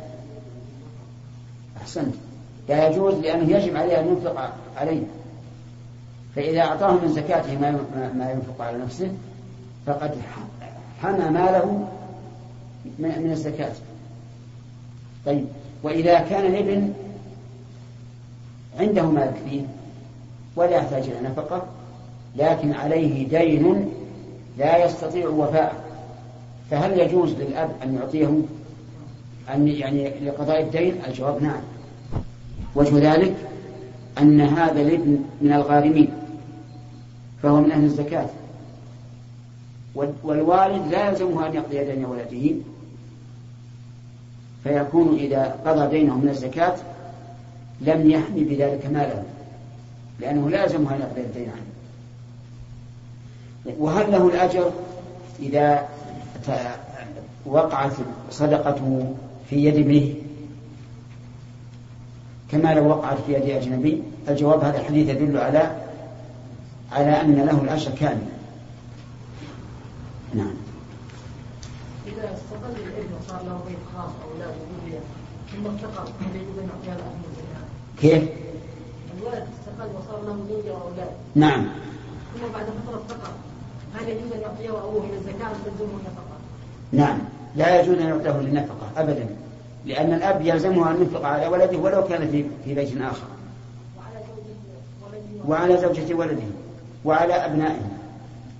أحسنت. 1.76 2.14
لا 2.68 2.88
يجوز 2.88 3.14
لأنه 3.14 3.56
يجب 3.56 3.76
عليه 3.76 4.00
أن 4.00 4.08
ينفق 4.08 4.52
عليه 4.76 5.02
فإذا 6.36 6.60
أعطاه 6.60 6.92
من 6.92 7.08
زكاته 7.08 7.58
ما 8.14 8.30
ينفق 8.30 8.64
على 8.64 8.78
نفسه 8.78 9.10
فقد 9.86 10.14
حمى 11.02 11.30
ماله 11.30 11.88
من 12.98 13.30
الزكاة. 13.32 13.72
طيب. 15.26 15.46
وإذا 15.82 16.18
كان 16.18 16.46
الابن 16.46 16.92
عنده 18.80 19.02
ما 19.02 19.24
يكفيه 19.24 19.62
ولا 20.56 20.70
يحتاج 20.70 21.02
إلى 21.02 21.28
نفقة 21.28 21.62
لكن 22.36 22.72
عليه 22.72 23.28
دين 23.28 23.92
لا 24.58 24.84
يستطيع 24.84 25.28
وفاءه 25.28 25.76
فهل 26.70 27.00
يجوز 27.00 27.32
للأب 27.32 27.70
أن 27.82 27.94
يعطيه 27.94 28.40
أن 29.54 29.68
يعني 29.68 30.08
لقضاء 30.08 30.62
الدين 30.62 30.94
الجواب 31.08 31.42
نعم. 31.42 31.60
وجه 32.74 33.14
ذلك 33.14 33.36
أن 34.18 34.40
هذا 34.40 34.80
الابن 34.80 35.18
من 35.40 35.52
الغارمين 35.52 36.10
فهو 37.42 37.60
من 37.60 37.72
أهل 37.72 37.84
الزكاة. 37.84 38.26
والوالد 40.24 40.92
لا 40.92 41.08
يلزمه 41.08 41.46
أن 41.46 41.54
يقضي 41.54 41.84
دين 41.84 42.04
ولده. 42.04 42.54
فيكون 44.64 45.14
إذا 45.18 45.56
قضى 45.66 45.98
دينه 45.98 46.18
من 46.18 46.28
الزكاة 46.28 46.74
لم 47.80 48.10
يحمي 48.10 48.44
بذلك 48.44 48.86
ماله 48.86 49.24
لأنه 50.20 50.50
لا 50.50 50.62
يلزمه 50.62 50.94
أن 50.94 51.00
يقضي 51.00 51.20
الدين 51.20 51.48
عنه. 51.50 51.66
وهل 53.78 54.12
له 54.12 54.26
الأجر 54.26 54.70
إذا 55.40 55.88
وقعت 57.46 57.92
صدقته 58.30 59.14
في 59.50 59.56
يد 59.64 59.76
ابنه 59.76 60.14
كما 62.50 62.74
لو 62.74 62.88
وقعت 62.88 63.18
في 63.26 63.32
يد 63.32 63.42
أجنبي 63.42 64.02
الجواب 64.28 64.64
هذا 64.64 64.80
الحديث 64.80 65.08
يدل 65.08 65.38
على 65.38 65.76
على 66.92 67.20
أن 67.20 67.34
له 67.34 67.62
الأجر 67.62 67.90
كامل. 67.90 68.26
نعم. 70.34 70.54
إذا 72.06 72.34
استقل 72.34 72.70
الابن 72.76 73.14
وصار 73.20 73.42
له 73.42 73.60
بيت 73.68 73.78
خاص 73.96 74.10
أولاد 74.32 74.54
وذرية 74.60 75.00
ثم 75.52 75.66
افتقر 75.66 76.08
هل 76.20 76.36
يجب 76.36 76.58
أن 76.58 76.68
يعطيها 76.68 76.94
الأهل 76.94 77.16
كيف؟ 78.00 78.28
الولد 79.18 79.46
استقل 79.58 79.88
وصار 79.96 80.22
له 80.26 80.36
زوجة 80.48 80.74
وأولاد 80.74 81.10
نعم. 81.34 81.66
ثم 82.34 82.52
بعد 82.54 82.64
فترة 82.64 82.96
افتقر 82.96 83.32
هل 83.94 84.08
يجوز 84.08 84.32
أن 84.32 84.40
يعطيه 84.40 84.70
أبوه 84.70 85.04
إلى 85.04 85.14
الزكاة 85.14 85.46
أم 85.46 85.56
تلزمه 85.64 85.98
النفقة؟ 85.98 86.36
نعم. 86.92 87.18
لا 87.56 87.80
يجوز 87.80 87.98
أن 87.98 88.08
يعطيه 88.08 88.40
للنفقة 88.40 88.90
أبدا. 88.96 89.26
لأن 89.84 90.12
الأب 90.14 90.46
يلزمه 90.46 90.90
أن 90.90 90.96
ينفق 90.96 91.24
على 91.24 91.46
ولده 91.46 91.78
ولو 91.78 92.04
كان 92.08 92.30
في 92.30 92.44
في 92.64 92.74
بيت 92.74 93.00
آخر. 93.00 93.26
وعلى 95.46 95.76
زوجة 95.76 96.14
ولده 96.14 96.42
وعلى 97.04 97.34
أبنائه 97.34 97.86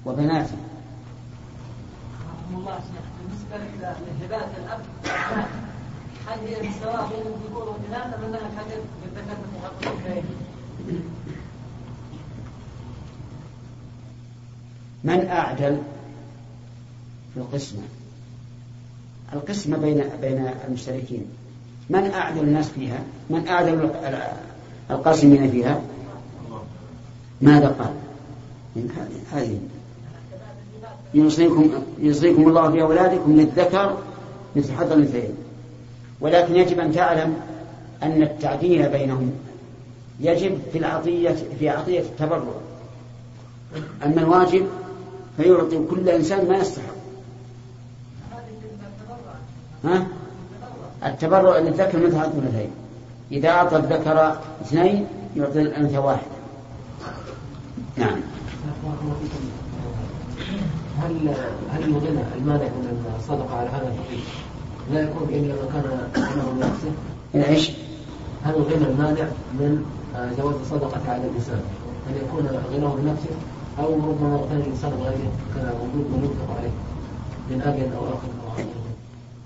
وبناته. 0.06 0.56
الله 2.54 2.78
بالنسبة 3.18 3.56
لهبات 3.80 4.48
الأب 4.64 4.80
هل 6.26 6.38
هي 6.38 6.60
بين 6.60 6.70
الذكور 7.26 7.68
والإناث 7.68 8.14
أم 8.14 8.24
أنها 8.24 8.50
بالذكر 9.80 10.22
من 15.04 15.28
أعدل 15.28 15.82
في 17.34 17.40
القسمة؟ 17.40 17.82
القسمة 19.32 19.76
بين 19.76 20.04
بين 20.20 20.50
المشتركين. 20.68 21.26
من 21.90 22.10
أعدل 22.10 22.40
الناس 22.40 22.68
فيها؟ 22.68 22.98
من 23.30 23.48
أعدل 23.48 23.90
القاسمين 24.90 25.50
فيها؟ 25.50 25.80
ماذا 27.40 27.68
قال؟ 27.68 27.94
هذه 29.32 29.58
يوصيكم 31.14 31.70
يوصيكم 31.98 32.48
الله 32.48 32.70
في 32.70 32.82
أولادكم 32.82 33.36
للذكر 33.36 33.96
مثل 34.56 34.72
حظ 34.72 34.92
الأنثيين. 34.92 35.34
ولكن 36.20 36.56
يجب 36.56 36.80
أن 36.80 36.92
تعلم 36.92 37.36
أن 38.02 38.22
التعديل 38.22 38.88
بينهم 38.88 39.32
يجب 40.20 40.58
في 40.72 40.78
العطية 40.78 41.36
في 41.58 41.68
عطية 41.68 42.00
التبرع. 42.00 42.42
أما 44.04 44.20
الواجب 44.20 44.66
فيعطي 45.36 45.78
كل 45.90 46.08
إنسان 46.08 46.48
ما 46.48 46.56
يستحق. 46.56 46.95
ها؟ 49.84 50.06
التبرع 51.06 51.58
للذكر 51.58 52.06
مثل 52.06 52.16
الأنثيين 52.16 52.70
إذا 53.32 53.48
أعطى 53.48 53.76
الذكر 53.76 54.38
اثنين 54.62 55.06
يعطي 55.36 55.62
الأنثى 55.62 55.98
واحد 55.98 56.26
نعم 57.96 58.18
هل 61.02 61.34
هل 61.70 61.84
الغنى 61.84 62.20
المانع 62.36 62.64
من 62.64 63.04
الصدقة 63.18 63.56
على 63.56 63.68
هذا 63.68 63.88
الفقير 63.88 64.24
لا 64.92 65.00
يكون 65.00 65.28
إلا 65.28 65.54
ما 65.54 65.68
كان 65.72 65.84
غنى 66.16 66.52
لنفسه؟ 66.52 66.92
إيش؟ 67.34 67.70
هل 68.44 68.54
الغنى 68.54 68.86
المانع 68.86 69.24
من 69.52 69.84
جواز 70.38 70.54
الصدقة 70.54 71.00
على 71.08 71.22
الإنسان؟ 71.22 71.60
أن 72.08 72.14
يكون 72.16 72.46
غناه 72.46 72.96
لنفسه 72.96 73.30
أو 73.78 73.94
ربما 73.94 74.34
اغتنى 74.34 74.60
الإنسان 74.60 74.90
بغيره 74.90 75.32
كوجود 75.54 76.06
من 76.10 76.20
ينفق 76.24 76.56
عليه 76.58 76.74
من 77.50 77.62
أب 77.62 77.78
أو 77.98 78.04
أخ 78.14 78.20
أو 78.44 78.45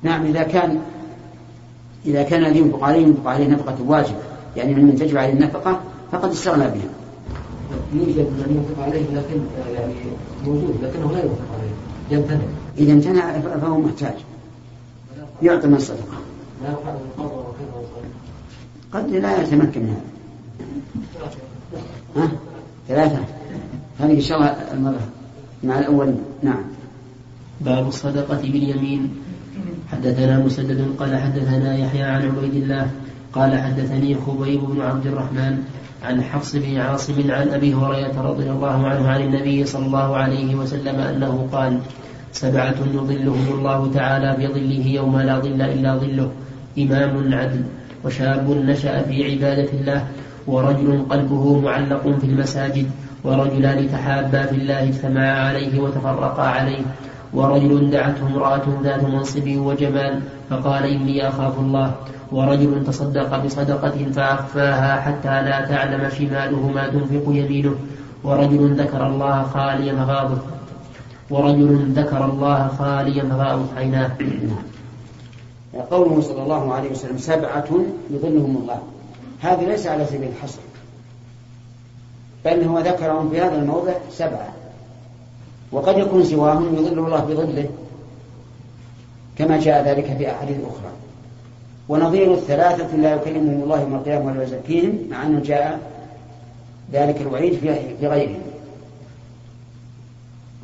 نعم 0.03 0.27
إذا 0.27 0.43
كان 0.43 0.81
إذا 2.07 2.23
كان 2.23 2.45
الذي 2.45 2.59
ينفق 2.59 2.85
عليه 2.85 3.03
ينفق 3.03 3.27
عليه 3.31 3.49
نفقة 3.49 3.77
واجبة 3.87 4.19
يعني 4.57 4.75
من 4.75 4.97
تجب 4.97 5.17
عليه 5.17 5.33
النفقة 5.33 5.81
فقد 6.13 6.31
استغنى 6.31 6.65
بها. 6.65 6.91
يوجد 7.95 8.19
من 8.19 8.57
ينفق 8.57 8.83
عليه 8.83 9.03
لكن 9.03 9.41
يعني 9.75 9.95
موجود 10.47 10.77
لكنه 10.83 11.13
لا 11.13 11.19
ينفق 11.19 11.49
عليه 11.59 11.71
يمتنع. 12.11 12.41
إذا 12.79 12.93
امتنع 12.93 13.41
فهو 13.41 13.81
محتاج. 13.81 14.15
يعطى 15.43 15.67
من 15.67 15.75
الصدقة 15.75 16.17
لا 16.65 16.75
قد 18.93 19.11
لا 19.11 19.43
يتمكن 19.43 19.81
من 19.81 19.97
هذا. 19.97 20.01
ها؟ 22.17 22.31
ثلاثة. 22.89 23.25
هذه 23.99 24.13
إن 24.13 24.21
شاء 24.21 24.39
الله 24.39 24.49
المرة 24.49 25.01
مع 25.65 25.79
الأول. 25.79 26.15
نعم. 26.43 26.63
باب 27.61 27.89
الصدقة 27.89 28.37
باليمين. 28.37 29.20
حدثنا 29.93 30.39
مسدد 30.39 30.95
قال 30.99 31.17
حدثنا 31.17 31.77
يحيى 31.77 32.03
عن 32.03 32.23
عبيد 32.23 32.55
الله 32.55 32.87
قال 33.33 33.59
حدثني 33.59 34.15
خبيب 34.15 34.61
بن 34.61 34.81
عبد 34.81 35.07
الرحمن 35.07 35.63
عن 36.03 36.23
حفص 36.23 36.57
بن 36.57 36.77
عاصم 36.77 37.31
عن 37.31 37.49
أبي 37.49 37.75
هريرة 37.75 38.23
رضي 38.23 38.51
الله 38.51 38.87
عنه 38.87 39.09
عن 39.09 39.21
النبي 39.21 39.65
صلى 39.65 39.87
الله 39.87 40.17
عليه 40.17 40.55
وسلم 40.55 41.01
أنه 41.01 41.49
قال 41.53 41.79
سبعة 42.33 42.75
يظلهم 42.95 43.47
الله 43.59 43.91
تعالى 43.95 44.37
بظله 44.39 44.87
يوم 44.87 45.21
لا 45.21 45.39
ظل 45.39 45.63
إلا 45.63 45.97
ظله 45.97 46.31
إمام 46.79 47.35
عدل 47.35 47.65
وشاب 48.05 48.51
نشأ 48.51 49.03
في 49.03 49.31
عبادة 49.31 49.71
الله 49.73 50.05
ورجل 50.47 51.05
قلبه 51.11 51.61
معلق 51.61 52.19
في 52.21 52.27
المساجد 52.27 52.91
ورجلان 53.25 53.89
تحابا 53.93 54.47
في 54.47 54.57
الله 54.57 54.83
اجتمعا 54.83 55.49
عليه 55.49 55.81
وتفرقا 55.81 56.43
عليه. 56.43 56.83
ورجل 57.35 57.91
دعته 57.91 58.27
امرأة 58.27 58.67
ذات 58.83 59.05
منصب 59.05 59.47
وجمال 59.49 60.23
فقال 60.51 60.85
إني 60.85 61.29
أخاف 61.29 61.59
الله. 61.59 61.95
ورجل 62.33 62.85
تصدق 62.87 63.45
بصدقة 63.45 64.13
فأخفاها 64.15 65.01
حتى 65.01 65.43
لا 65.43 65.67
تعلم 65.67 66.11
شماله 66.11 66.69
ما 66.75 66.89
تنفق 66.89 67.25
يمينه. 67.29 67.75
ورجل 68.25 68.75
ذكر 68.75 69.07
الله 69.07 69.43
خاليا 69.43 69.95
فغاضت 69.95 70.43
ورجل 71.31 71.93
ذكر 71.93 72.25
الله 72.25 72.69
خاليا 72.79 73.23
فغاضت 73.23 73.69
عيناه. 73.77 74.11
قوله 75.91 76.21
صلى 76.21 76.43
الله 76.43 76.75
عليه 76.75 76.91
وسلم 76.91 77.19
سبعة 77.19 77.71
يظلهم 78.11 78.57
الله. 78.63 78.79
هذه 79.41 79.65
ليس 79.65 79.87
على 79.87 80.07
سبيل 80.07 80.29
الحصر. 80.29 80.61
بل 82.45 82.65
هو 82.65 82.79
ذكرهم 82.79 83.31
في 83.31 83.41
هذا 83.41 83.57
الموضع 83.63 83.93
سبعة. 84.11 84.60
وقد 85.73 85.99
يكون 85.99 86.25
سواهم 86.25 86.75
يظل 86.75 86.99
الله 86.99 87.21
بظله 87.21 87.69
كما 89.39 89.61
جاء 89.61 89.89
ذلك 89.89 90.17
في 90.19 90.31
أحاديث 90.31 90.57
أخرى. 90.57 90.91
ونظير 91.89 92.35
الثلاثة 92.35 92.97
لا 92.97 93.15
يكلمهم 93.15 93.63
الله 93.63 93.81
يوم 93.81 93.95
القيامة 93.95 94.27
ولا 94.27 94.43
يزكيهم 94.43 94.99
مع 95.11 95.27
أنه 95.27 95.41
جاء 95.41 95.81
ذلك 96.93 97.21
الوعيد 97.21 97.55
في 98.01 98.07
غيرهم. 98.09 98.41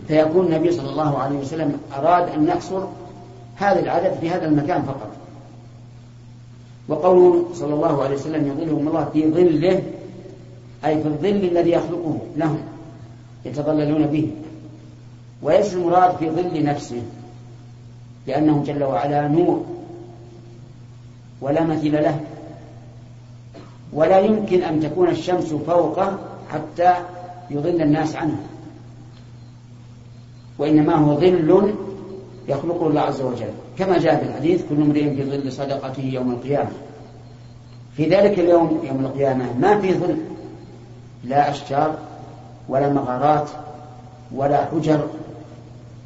فيكون 0.08 0.46
النبي 0.46 0.72
صلى 0.72 0.90
الله 0.90 1.18
عليه 1.18 1.38
وسلم 1.38 1.78
أراد 1.98 2.28
أن 2.28 2.48
يحصر 2.48 2.84
هذا 3.56 3.80
العدد 3.80 4.18
في 4.20 4.30
هذا 4.30 4.46
المكان 4.46 4.82
فقط. 4.82 5.10
وقوله 6.88 7.44
صلى 7.54 7.74
الله 7.74 8.02
عليه 8.02 8.14
وسلم 8.14 8.48
يظلهم 8.48 8.88
الله 8.88 9.04
في 9.12 9.30
ظله 9.30 9.82
أي 10.84 11.02
في 11.02 11.08
الظل 11.08 11.28
الذي 11.28 11.70
يخلقه 11.70 12.18
لهم 12.36 12.58
يتظللون 13.44 14.06
به. 14.06 14.30
وليس 15.42 15.74
المراد 15.74 16.16
في 16.16 16.30
ظل 16.30 16.64
نفسه 16.64 17.02
لأنه 18.26 18.62
جل 18.66 18.84
وعلا 18.84 19.28
نور 19.28 19.64
ولا 21.40 21.64
مثيل 21.64 22.02
له. 22.02 22.20
ولا 23.92 24.18
يمكن 24.18 24.62
أن 24.62 24.80
تكون 24.80 25.08
الشمس 25.08 25.54
فوقه 25.54 26.18
حتى 26.50 26.94
يضل 27.50 27.82
الناس 27.82 28.16
عنه 28.16 28.36
وإنما 30.58 30.94
هو 30.94 31.14
ظل 31.14 31.74
يخلقه 32.48 32.86
الله 32.86 33.00
عز 33.00 33.20
وجل. 33.20 33.50
كما 33.78 33.98
جاء 33.98 34.16
في 34.16 34.28
الحديث 34.28 34.62
كل 34.68 34.82
امرئ 34.82 35.14
في 35.14 35.24
ظل 35.24 35.52
صدقته 35.52 36.02
يوم 36.02 36.30
القيامة. 36.30 36.70
في 37.96 38.04
ذلك 38.04 38.38
اليوم 38.38 38.80
يوم 38.84 39.04
القيامة 39.04 39.52
ما 39.58 39.80
في 39.80 39.94
ظل 39.94 40.16
لا 41.24 41.50
أشجار 41.50 41.98
ولا 42.68 42.92
مغارات 42.92 43.50
ولا 44.34 44.64
حجر 44.64 45.08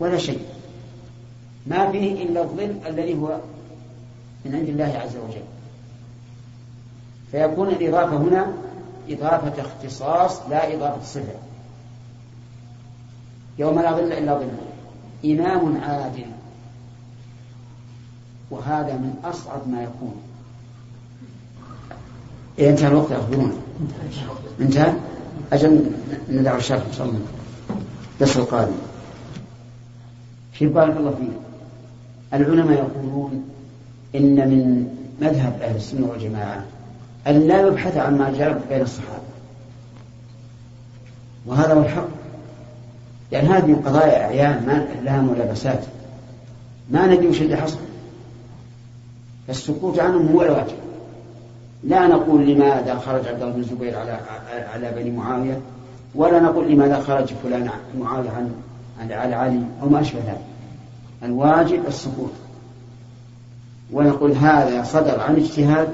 ولا 0.00 0.18
شيء. 0.18 0.40
ما 1.66 1.90
فيه 1.90 2.22
إلا 2.22 2.42
الظل 2.42 2.74
الذي 2.86 3.14
هو 3.14 3.38
من 4.44 4.54
عند 4.54 4.68
الله 4.68 4.98
عز 5.04 5.16
وجل. 5.16 5.42
فيكون 7.32 7.68
الإضافة 7.68 8.16
هنا 8.16 8.52
إضافة 9.08 9.62
اختصاص 9.62 10.40
لا 10.50 10.74
إضافة 10.74 11.04
صفة. 11.04 11.34
يوم 13.58 13.80
لا 13.80 13.92
ظل 13.92 14.12
إلا 14.12 14.38
ظله 14.38 14.58
إمام 15.24 15.80
عادل. 15.80 16.26
وهذا 18.50 18.92
من 18.92 19.14
أصعب 19.24 19.68
ما 19.68 19.82
يكون. 19.82 20.14
إيه 22.58 22.70
انتهى 22.70 22.88
الوقت 22.88 23.12
أخبرونا 23.12 23.52
انتهى؟ 24.60 24.92
أجل 25.52 25.92
ندع 26.30 26.56
الشرح 26.56 26.86
إن 26.86 26.92
شاء 26.92 27.06
الله. 27.06 27.20
القادم. 28.36 28.72
في 30.61 30.66
بارك 30.66 30.96
الله 30.96 31.11
فيك. 31.11 31.40
العلماء 32.40 32.73
يقولون 32.73 33.44
إن 34.14 34.49
من 34.49 34.87
مذهب 35.20 35.62
أهل 35.62 35.77
السنة 35.77 36.07
والجماعة 36.07 36.64
أن 37.27 37.49
لا 37.49 37.66
يبحث 37.66 37.96
عن 37.96 38.18
ما 38.18 38.31
جرى 38.31 38.61
بين 38.68 38.81
الصحابة. 38.81 39.23
وهذا 41.46 41.75
هو 41.75 41.81
الحق. 41.81 42.09
لأن 43.33 43.46
يعني 43.46 43.59
هذه 43.59 43.77
قضايا 43.85 44.25
أعيان 44.25 44.66
ما 44.66 44.87
لها 45.03 45.20
ملابسات. 45.20 45.85
ما 46.90 47.07
ندري 47.07 47.29
وش 47.29 47.40
اللي 47.40 47.57
حصل. 47.57 47.79
فالسكوت 49.46 49.99
عنهم 49.99 50.27
هو 50.27 50.42
الواجب. 50.42 50.77
لا 51.85 52.07
نقول 52.07 52.46
لماذا 52.46 52.94
خرج 52.94 53.29
عبد 53.29 53.42
الله 53.42 53.53
بن 53.53 53.61
الزبير 53.61 53.99
على 53.99 54.18
على 54.75 54.92
بني 54.96 55.11
معاوية 55.11 55.61
ولا 56.14 56.40
نقول 56.40 56.70
لماذا 56.70 57.01
خرج 57.01 57.35
فلان 57.42 57.70
معاوية 57.99 58.31
عن 58.31 58.53
على 59.00 59.34
علي 59.34 59.62
أو 59.82 59.88
ما 59.88 60.00
أشبه 60.00 60.18
ذلك. 60.18 60.40
الواجب 61.22 61.86
السكوت. 61.88 62.32
ونقول 63.92 64.32
هذا 64.32 64.82
صدر 64.82 65.20
عن 65.20 65.36
اجتهاد. 65.36 65.88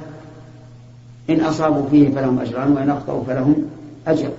إن 1.30 1.40
أصابوا 1.40 1.88
فيه 1.90 2.10
فلهم 2.10 2.40
أجران 2.40 2.72
وإن 2.72 2.90
أخطأوا 2.90 3.24
فلهم 3.24 3.56
أجر. 4.06 4.30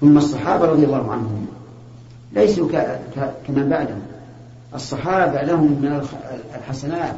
ثم 0.00 0.18
الصحابة 0.18 0.64
رضي 0.64 0.84
الله 0.84 1.12
عنهم 1.12 1.46
ليسوا 2.32 2.68
كمن 3.46 3.68
بعدهم. 3.68 4.02
الصحابة 4.74 5.42
لهم 5.42 5.66
من 5.66 6.06
الحسنات 6.54 7.14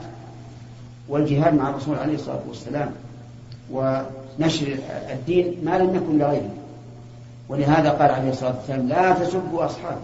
والجهاد 1.08 1.54
مع 1.54 1.70
الرسول 1.70 1.98
عليه 1.98 2.14
الصلاة 2.14 2.40
والسلام 2.48 2.90
ونشر 3.72 4.78
الدين 5.12 5.54
ما 5.64 5.78
لم 5.78 5.94
يكن 5.94 6.18
لغيره. 6.18 6.50
ولهذا 7.48 7.90
قال 7.90 8.10
عليه 8.10 8.30
الصلاة 8.30 8.54
والسلام 8.58 8.88
لا 8.88 9.12
تسبوا 9.12 9.64
أصحابي 9.64 10.00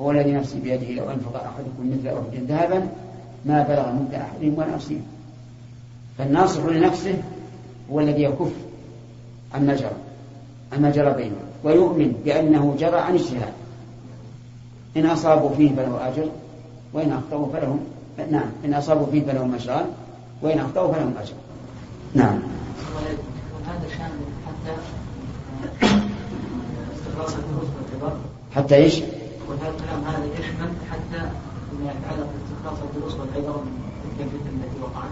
هو 0.00 0.10
الذي 0.10 0.32
نفسي 0.32 0.60
بيده 0.60 0.90
لو 0.92 1.10
أنفق 1.10 1.44
أحدكم 1.44 1.90
مثل 1.98 2.08
أحد 2.08 2.44
ذهبا 2.48 2.88
ما 3.44 3.62
بلغ 3.62 3.92
مد 3.92 4.14
أحدهم 4.14 4.58
ولا 4.58 4.76
نصيب 4.76 5.00
فالناصح 6.18 6.64
لنفسه 6.64 7.22
هو 7.92 8.00
الذي 8.00 8.22
يكف 8.22 8.52
عما 9.54 9.74
جرى 9.74 9.96
عما 10.72 10.90
جرى 10.90 11.12
بينهم 11.12 11.46
ويؤمن 11.64 12.12
بأنه 12.24 12.76
جرى 12.78 12.98
عن 12.98 13.14
اجتهاد. 13.14 13.52
إن 14.96 15.06
أصابوا 15.06 15.50
فيه 15.56 15.74
فله 15.76 16.08
أجر 16.08 16.28
وإن 16.92 17.12
أخطأوا 17.12 17.52
فلهم 17.52 17.80
نعم 18.30 18.48
إن 18.64 18.74
أصابوا 18.74 19.06
فيه 19.06 19.24
فلهم 19.24 19.54
أجران 19.54 19.86
وإن 20.42 20.58
أخطأوا 20.58 20.92
فلهم 20.92 21.14
أجر. 21.22 21.34
نعم. 22.14 22.38
وهذا 22.94 23.88
شامل 23.98 24.20
حتى 24.46 24.72
استخلاص 26.94 27.34
حتى 28.54 28.74
إيش؟ 28.74 29.02
وهذا 29.48 30.08
هذا 30.08 30.24
يشمل 30.38 30.68
حتى 30.90 31.28
يتعلق 31.82 32.26
باستخلاص 32.32 32.78
الفلوس 32.88 33.14
والعبر 33.14 33.56
من 33.56 34.16
تلك 34.18 34.26
الفتن 34.26 34.56
التي 34.64 34.80
وقعت؟ 34.82 35.10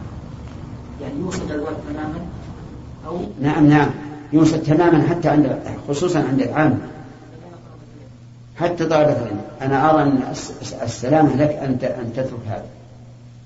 يعني 1.03 1.21
يوصل 1.21 1.51
الوقت 1.53 1.77
تماما 1.91 2.19
أو 3.07 3.19
نعم 3.43 3.67
نعم. 3.67 3.91
يوصل 4.33 4.63
تماما 4.63 5.09
حتى 5.09 5.29
عند 5.29 5.59
خصوصا 5.89 6.19
عند 6.19 6.41
العامة 6.43 6.79
حتى 8.57 8.85
طلبة 8.85 9.13
العلم. 9.13 9.41
أنا 9.63 9.91
أرى 9.91 10.03
أن 10.03 10.21
الس- 10.31 10.75
السلامة 10.83 11.37
لك 11.37 11.51
أن 11.51 11.79
أن 11.83 12.13
تترك 12.17 12.41
هذا. 12.49 12.65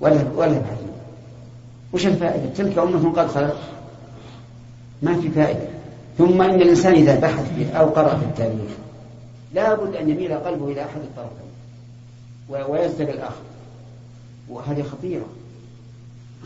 ولا 0.01 0.25
ولا 0.37 0.51
عنه. 0.57 0.93
وش 1.93 2.07
الفائدة؟ 2.07 2.47
تلك 2.57 2.79
أمة 2.79 3.13
قد 3.13 3.29
خلت. 3.29 3.57
ما 5.03 5.15
في 5.21 5.29
فائدة. 5.31 5.67
ثم 6.19 6.43
إن 6.43 6.55
الإنسان 6.63 6.93
إذا 6.93 7.21
بحث 7.21 7.73
أو 7.75 7.87
قرأ 7.87 8.17
في 8.17 8.25
التاريخ 8.25 8.71
لا 9.55 9.75
بد 9.75 9.97
أن 9.97 10.11
يميل 10.11 10.33
قلبه 10.35 10.73
إلى 10.73 10.81
أحد 10.85 11.01
الطرفين 11.01 11.49
و- 12.51 12.73
ويزداد 12.73 13.09
الآخر. 13.09 13.43
وهذه 14.49 14.83
خطيرة. 14.83 15.25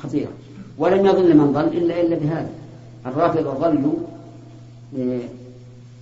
خطيرة. 0.03 0.31
ولم 0.79 1.07
يضل 1.07 1.37
من 1.37 1.53
ضل 1.53 1.65
إلا 1.65 2.01
إلا 2.01 2.17
بهذا. 2.17 2.51
الرافضة 3.07 3.53
ضلوا 3.53 3.95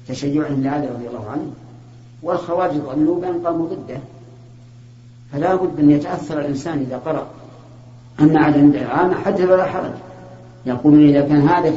بتشيعهم 0.08 0.62
لعلي 0.62 0.86
رضي 0.86 1.06
الله 1.08 1.30
عنه 1.30 1.50
والخوارج 2.22 2.76
ضلوا 2.76 3.20
بأن 3.20 3.46
قاموا 3.46 3.66
ضده. 3.68 3.98
فلا 5.32 5.54
بد 5.54 5.78
أن 5.80 5.90
يتأثر 5.90 6.40
الإنسان 6.40 6.78
إذا 6.78 6.96
قرأ 6.96 7.26
أما 8.20 8.40
عاد 8.44 8.56
عند 8.58 8.76
العامة 8.76 9.14
حدث 9.14 9.40
ولا 9.40 9.64
حرج. 9.64 9.90
يقولون 10.66 11.08
إذا 11.08 11.20
كان 11.20 11.48
هذا 11.48 11.70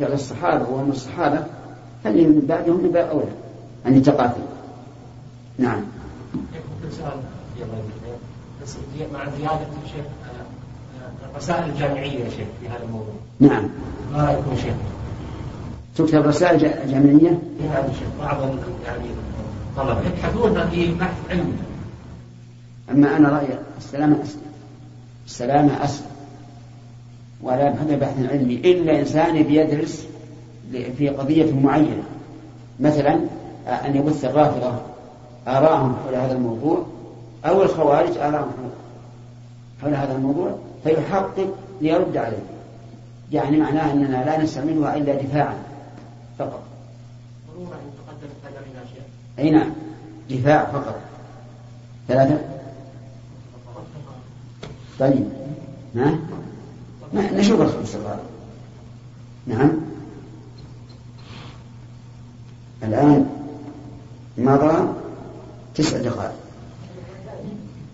فعل 0.00 0.12
الصحابة 0.12 0.68
وهم 0.70 0.90
الصحابة 0.90 1.44
فاللي 2.04 2.26
من 2.26 2.46
بعدهم 2.48 2.82
من 2.82 2.90
باب 2.90 3.08
أولى 3.08 3.30
أن 3.86 3.96
يتقاتلوا. 3.96 4.46
نعم. 5.58 5.82
سؤال 6.90 7.20
بس 8.62 8.76
مع 9.12 9.24
زيادة 9.38 9.66
شيخ 9.86 10.04
آه، 10.24 11.04
آه، 11.04 11.30
الرسائل 11.30 11.70
الجامعية 11.70 12.24
يا 12.24 12.30
شيخ 12.30 12.46
في 12.60 12.68
هذا 12.68 12.82
الموضوع. 12.84 13.14
نعم. 13.40 13.68
ما 14.12 14.24
رأيكم 14.24 14.56
شيخ؟ 14.56 14.74
تكتب 15.96 16.26
رسائل 16.26 16.58
جامعية 16.90 17.38
في 17.58 17.68
هذا 17.68 17.90
الشيخ 17.90 18.08
بعض 18.20 18.40
يعني 18.84 19.04
الطلبة 19.70 20.00
يبحثون 20.00 20.70
في 20.70 20.94
بحث 20.94 21.16
علمي. 21.30 21.52
أما 22.90 23.16
أنا 23.16 23.28
رأيي 23.28 23.58
السلامة 23.78 24.22
أسلم 24.22 24.42
السلامة 25.26 25.84
أسلم 25.84 26.06
ولا 27.42 27.68
يبحث 27.68 27.90
بحث 27.90 28.30
علمي. 28.30 28.54
إلا 28.54 29.00
إنسان 29.00 29.42
بيدرس 29.42 30.06
في 30.98 31.08
قضية 31.08 31.52
معينة. 31.52 32.02
مثلا 32.80 33.20
آه، 33.66 33.70
أن 33.70 33.96
يبث 33.96 34.24
الرافضة. 34.24 34.97
آراءهم 35.48 35.96
حول 36.04 36.14
هذا 36.14 36.32
الموضوع 36.32 36.86
أو 37.44 37.62
الخوارج 37.62 38.18
آراءهم 38.18 38.50
حول- 39.82 39.94
هذا 39.94 40.16
الموضوع 40.16 40.58
فيحقق 40.84 41.54
ليرد 41.80 42.16
عليه. 42.16 42.42
يعني 43.32 43.56
معناه 43.60 43.92
أننا 43.92 44.24
لا 44.24 44.42
نستعملها 44.42 44.96
إلا 44.96 45.14
دفاعا 45.14 45.58
فقط. 46.38 46.62
ضرورة 47.54 47.74
أن 47.74 47.90
تقدم 48.06 48.28
القدر 48.42 48.60
إلى 48.66 48.88
شيخ. 48.94 49.02
أي 49.38 49.50
نعم 49.50 49.70
دفاع 50.30 50.64
فقط. 50.64 50.94
ثلاثة؟ 52.08 52.38
طيب. 54.98 55.28
ها؟ 55.96 56.18
نشوف 57.14 57.60
الخمس 57.60 57.96
دقائق 57.96 58.20
نعم. 59.46 59.70
الآن 62.82 63.26
مضى؟ 64.38 64.88
تسع 65.78 65.98
دقائق. 65.98 66.32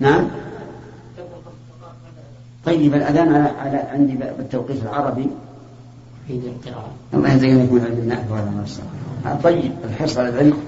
نعم؟ 0.01 0.29
طيب 2.65 2.95
الأذان 2.95 3.35
على, 3.35 3.49
على 3.49 3.77
عندي 3.77 4.13
بالتوقيت 4.13 4.83
العربي. 4.83 5.27
الله 7.15 7.33
يجزينا 7.33 7.65
يكون 7.65 7.81
علم 7.81 7.99
النحو 7.99 8.37
يستطيع. 8.65 9.35
طيب 9.43 9.73
الحرص 9.85 10.19
على 10.19 10.29
العلم 10.29 10.59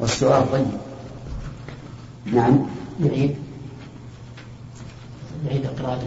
والسؤال 0.00 0.52
طيب. 0.52 0.66
نعم. 2.26 2.58
نعيد. 3.00 3.36
نعيد 5.44 5.64
القراءة. 5.64 6.02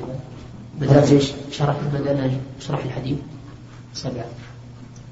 ثلاث 0.79 1.11
إيش؟ 1.11 1.31
شرح 1.51 1.75
بدأنا 1.93 2.31
شرح 2.59 2.83
الحديث. 2.83 3.17
سبعة. 3.93 4.25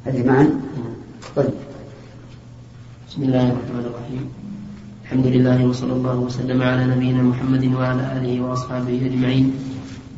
هذه 0.06 0.24
معا؟ 0.24 0.62
طيب. 1.36 1.54
بسم 3.10 3.24
الله 3.24 3.44
الرحمن 3.52 3.86
الرحيم. 3.86 4.34
الحمد 5.08 5.28
لله 5.28 5.66
وصلى 5.66 5.94
الله 5.94 6.16
وسلم 6.20 6.60
على 6.62 6.84
نبينا 6.86 7.24
محمد 7.24 7.66
وعلى 7.80 8.04
آله 8.20 8.44
وأصحابه 8.44 9.08
أجمعين. 9.08 9.56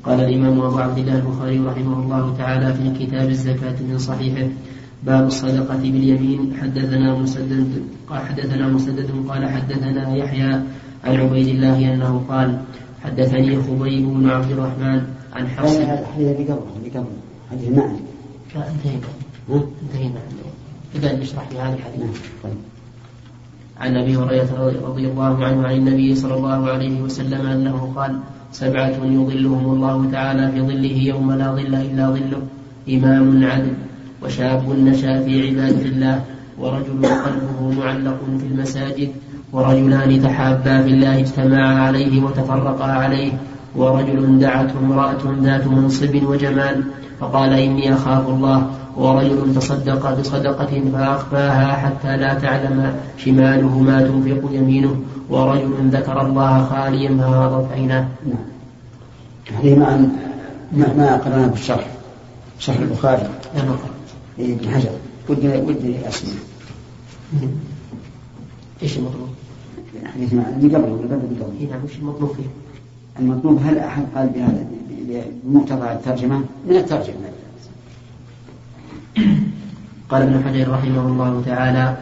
قال 0.01 0.19
الإمام 0.19 0.61
أبو 0.61 0.77
عبد 0.77 0.97
الله 0.97 1.15
البخاري 1.21 1.59
رحمه 1.59 1.97
الله 2.03 2.23
تعالى 2.37 2.73
في 2.73 3.05
كتاب 3.05 3.29
الزكاة 3.29 3.77
من 3.85 3.97
صحيحه 4.01 4.49
باب 5.05 5.27
الصدقة 5.27 5.77
باليمين. 5.77 6.57
حدثنا 6.57 7.13
مسدد 7.21 7.69
قال 8.09 8.21
حدثنا 8.33 8.65
مسدد 8.67 9.09
قال 9.29 9.49
حدثنا 9.49 10.15
يحيى 10.15 10.51
عن 11.05 11.15
عبيد 11.21 11.47
الله 11.47 11.93
أنه 11.93 12.25
قال 12.29 12.49
حدثني 13.05 13.61
خبيب 13.61 14.05
بن 14.09 14.29
عبد 14.29 14.51
الرحمن 14.51 15.01
عن 15.33 15.47
حفص. 15.47 15.75
هذه 15.85 16.17
اللي 16.17 16.49
قبل 16.49 17.13
اللي 17.53 17.69
معا 17.77 17.93
لا 18.55 18.65
انتهينا؟ 18.73 19.09
انتهينا. 19.85 20.21
إذا 20.95 21.09
نشرح 21.21 21.45
بهذا 21.53 21.75
الحديث. 21.77 22.01
نعم 22.01 22.13
طيب. 22.43 22.68
عن 23.79 23.97
أبي 23.97 24.15
هريرة 24.17 24.73
رضي 24.87 25.07
الله 25.07 25.45
عنه 25.45 25.67
عن 25.67 25.75
النبي 25.75 26.15
صلى 26.15 26.33
الله 26.33 26.69
عليه 26.69 27.01
وسلم 27.01 27.45
أنه 27.47 27.93
قال 27.95 28.19
سبعة 28.51 28.97
يظلهم 29.03 29.65
الله 29.73 30.11
تعالى 30.11 30.51
في 30.51 30.61
ظله 30.61 30.97
يوم 31.13 31.31
لا 31.31 31.47
ظل 31.51 31.75
إلا 31.75 32.05
ظله 32.09 32.41
إمام 32.89 33.43
عدل 33.45 33.73
وشاب 34.23 34.63
نشأ 34.69 35.23
في 35.23 35.47
عبادة 35.47 35.85
الله 35.85 36.21
ورجل 36.59 37.05
قلبه 37.05 37.59
معلق 37.79 38.19
في 38.39 38.45
المساجد 38.51 39.09
ورجلان 39.53 40.21
تحابا 40.23 40.81
في 40.81 40.89
الله 40.89 41.19
اجتمعا 41.19 41.73
عليه 41.87 42.23
وتفرقا 42.23 42.85
عليه 42.85 43.31
ورجل 43.75 44.39
دعته 44.39 44.79
امرأة 44.79 45.17
ذات 45.41 45.67
منصب 45.67 46.23
وجمال 46.23 46.83
فقال 47.19 47.53
إني 47.53 47.93
أخاف 47.93 48.29
الله. 48.29 48.71
ورجل 48.97 49.55
تصدق 49.55 50.19
بصدقة 50.19 50.83
فأخفاها 50.93 51.71
حتى 51.71 52.17
لا 52.17 52.33
تعلم 52.33 52.95
شماله 53.17 53.79
ما 53.79 54.01
تنفق 54.01 54.49
يمينه. 54.51 54.95
ورجل 55.29 55.89
ذكر 55.91 56.21
الله 56.21 56.65
خاليا 56.65 57.17
فهاضت 57.17 57.71
عيناه. 57.71 58.07
نعم 58.25 58.45
هذه 59.59 59.75
ما, 59.75 60.09
ما 60.71 61.17
قرأنا 61.17 61.47
بالشرح. 61.47 61.87
شرح 62.59 62.77
البخاري. 62.77 63.29
إيه، 64.39 64.53
ابن 64.53 64.69
حجر. 64.69 64.89
ودي 65.29 65.47
ودي 65.47 66.07
أسمع. 66.07 66.33
إيش 68.83 68.97
المطلوب؟ 68.97 69.29
حديث 70.13 70.33
اللي 70.33 70.45
اللي 70.55 70.75
قبله 70.75 70.87
اللي 70.87 71.15
قبله 71.15 71.53
إيه 71.59 71.69
نعم 71.69 71.83
وش 71.85 71.95
المطلوب 71.95 72.31
فيه؟ 72.35 72.43
المطلوب 73.19 73.61
هل 73.65 73.77
أحد 73.77 74.03
قال 74.15 74.29
بهذا 74.29 74.65
بمقتضى 75.43 75.91
الترجمة؟ 75.91 76.41
من 76.69 76.75
الترجمة. 76.75 77.15
قال 80.09 80.21
ابن 80.21 80.43
حجر 80.43 80.71
رحمه 80.71 81.07
الله 81.07 81.43
تعالى 81.45 81.97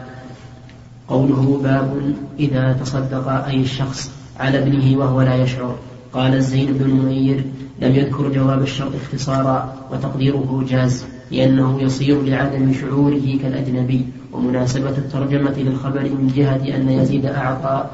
قوله 1.08 1.60
باب 1.62 2.14
إذا 2.38 2.72
تصدق 2.72 3.28
أي 3.28 3.60
الشخص 3.60 4.10
على 4.40 4.58
ابنه 4.58 4.98
وهو 4.98 5.22
لا 5.22 5.34
يشعر. 5.34 5.76
قال 6.12 6.34
الزين 6.34 6.72
بن 6.72 6.84
المنير 6.84 7.44
لم 7.82 7.94
يذكر 7.94 8.32
جواب 8.32 8.62
الشرط 8.62 8.94
اختصارا 8.94 9.74
وتقديره 9.92 10.64
جاز 10.68 11.04
لأنه 11.30 11.82
يصير 11.82 12.22
لعدم 12.22 12.72
شعوره 12.72 13.38
كالأجنبي. 13.42 14.06
ومناسبة 14.32 14.90
الترجمة 14.90 15.54
للخبر 15.56 16.02
من 16.02 16.32
جهة 16.36 16.76
أن 16.76 16.88
يزيد 16.88 17.26
أعطى 17.26 17.90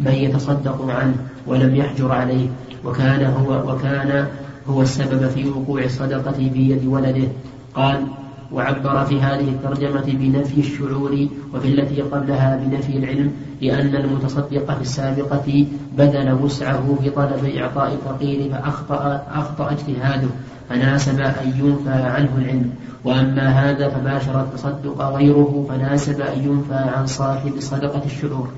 من 0.00 0.12
يتصدق 0.12 0.90
عنه 0.90 1.14
ولم 1.46 1.74
يحجر 1.74 2.12
عليه 2.12 2.48
وكان 2.84 3.24
هو 3.24 3.72
وكان 3.72 4.26
هو 4.68 4.82
السبب 4.82 5.28
في 5.28 5.48
وقوع 5.48 5.82
الصدقة 5.84 6.32
في 6.32 6.70
يد 6.70 6.86
ولده. 6.86 7.28
قال 7.74 8.06
وعبر 8.52 9.04
في 9.04 9.20
هذه 9.20 9.48
الترجمة 9.48 10.04
بنفي 10.06 10.60
الشعور 10.60 11.28
وفي 11.54 11.68
التي 11.68 12.02
قبلها 12.02 12.56
بنفي 12.56 12.96
العلم 12.96 13.32
لأن 13.60 13.96
المتصدق 13.96 14.74
في 14.74 14.80
السابقة 14.80 15.66
بذل 15.98 16.38
وسعه 16.42 16.98
في 17.02 17.10
طلب 17.10 17.44
إعطاء 17.56 17.92
الفقير 17.92 18.50
فأخطأ 18.52 19.22
أخطأ 19.34 19.72
اجتهاده 19.72 20.28
فناسب 20.68 21.20
أن 21.20 21.52
ينفى 21.58 21.90
عنه 21.90 22.30
العلم. 22.38 22.70
وأما 23.04 23.48
هذا 23.48 23.88
فباشر 23.88 24.40
التصدق 24.40 25.00
غيره 25.16 25.66
فناسب 25.68 26.20
أن 26.20 26.38
ينفى 26.44 26.74
عن 26.74 27.06
صاحب 27.06 27.52
صدقة 27.58 28.02
الشعور. 28.04 28.48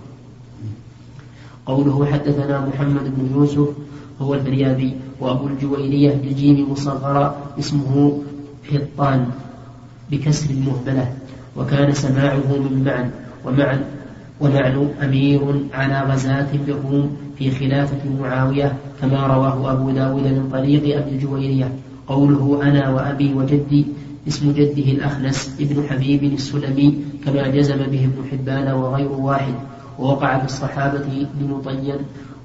قوله 1.67 2.07
حدثنا 2.07 2.67
محمد 2.67 3.05
بن 3.17 3.31
يوسف 3.35 3.69
هو 4.21 4.35
الفريابي 4.35 4.95
وأبو 5.21 5.47
الجويرية 5.47 6.15
بالجيم 6.15 6.73
مصغرة 6.73 7.37
اسمه 7.59 8.23
حطان 8.71 9.27
بكسر 10.11 10.51
المهبلة 10.51 11.13
وكان 11.57 11.93
سماعه 11.93 12.49
من 12.49 12.83
معن 12.85 13.11
ومعن 13.45 13.81
ومعن 14.41 14.89
أمير 15.03 15.41
على 15.75 16.13
غزاة 16.13 16.49
بالروم 16.67 17.17
في 17.39 17.51
خلافة 17.51 18.11
معاوية 18.21 18.77
كما 19.01 19.27
رواه 19.27 19.73
أبو 19.73 19.91
داود 19.91 20.23
من 20.23 20.49
طريق 20.53 20.97
أبي 20.99 21.11
الجويرية 21.11 21.73
قوله 22.09 22.63
أنا 22.63 22.91
وأبي 22.91 23.35
وجدي 23.35 23.87
اسم 24.29 24.53
جده 24.53 24.93
الأخنس 24.93 25.57
ابن 25.61 25.83
حبيب 25.89 26.25
السلمي 26.25 26.99
كما 27.25 27.49
جزم 27.49 27.77
به 27.77 28.05
ابن 28.05 28.21
حبان 28.31 28.73
وغير 28.73 29.13
واحد. 29.13 29.55
ووقع 29.99 30.39
في 30.39 30.45
الصحابة 30.45 31.27
لمطين 31.41 31.99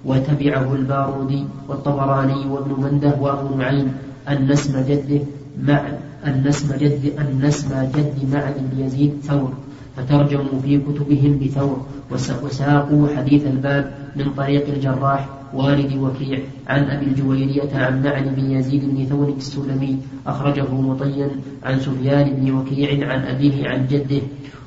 وتبعه 0.06 0.74
البارودي 0.74 1.46
والطبراني 1.68 2.46
وابن 2.50 2.84
منده 2.84 3.14
وأبو 3.22 3.56
نعيم 3.56 3.94
أن 4.28 4.52
اسم 4.52 4.86
جده 4.88 5.22
مع 5.64 5.82
أن 6.26 6.48
اسم 6.48 6.76
جد 6.76 7.14
أن 7.20 7.46
اسم 7.46 7.70
جد 7.96 8.30
معد 8.34 8.56
بن 8.72 8.86
يزيد 8.86 9.14
ثور 9.24 9.54
فترجموا 9.98 10.60
في 10.64 10.78
كتبهم 10.78 11.40
بثور 11.40 11.78
وساقوا 12.44 13.08
حديث 13.18 13.46
الباب 13.46 13.92
من 14.16 14.34
طريق 14.38 14.68
الجراح 14.68 15.41
والد 15.54 15.98
وكيع 15.98 16.40
عن 16.68 16.84
أبي 16.84 17.06
الجويرية 17.06 17.72
عن 17.74 18.04
معن 18.04 18.24
بن 18.36 18.52
يزيد 18.52 18.96
بن 18.96 19.06
ثور 19.06 19.30
السلمي 19.38 19.98
أخرجه 20.28 20.74
مطين 20.74 21.30
عن 21.64 21.80
سفيان 21.80 22.30
بن 22.30 22.52
وكيع 22.52 23.10
عن 23.12 23.22
أبيه 23.24 23.70
عن 23.70 23.88
جده 23.88 24.22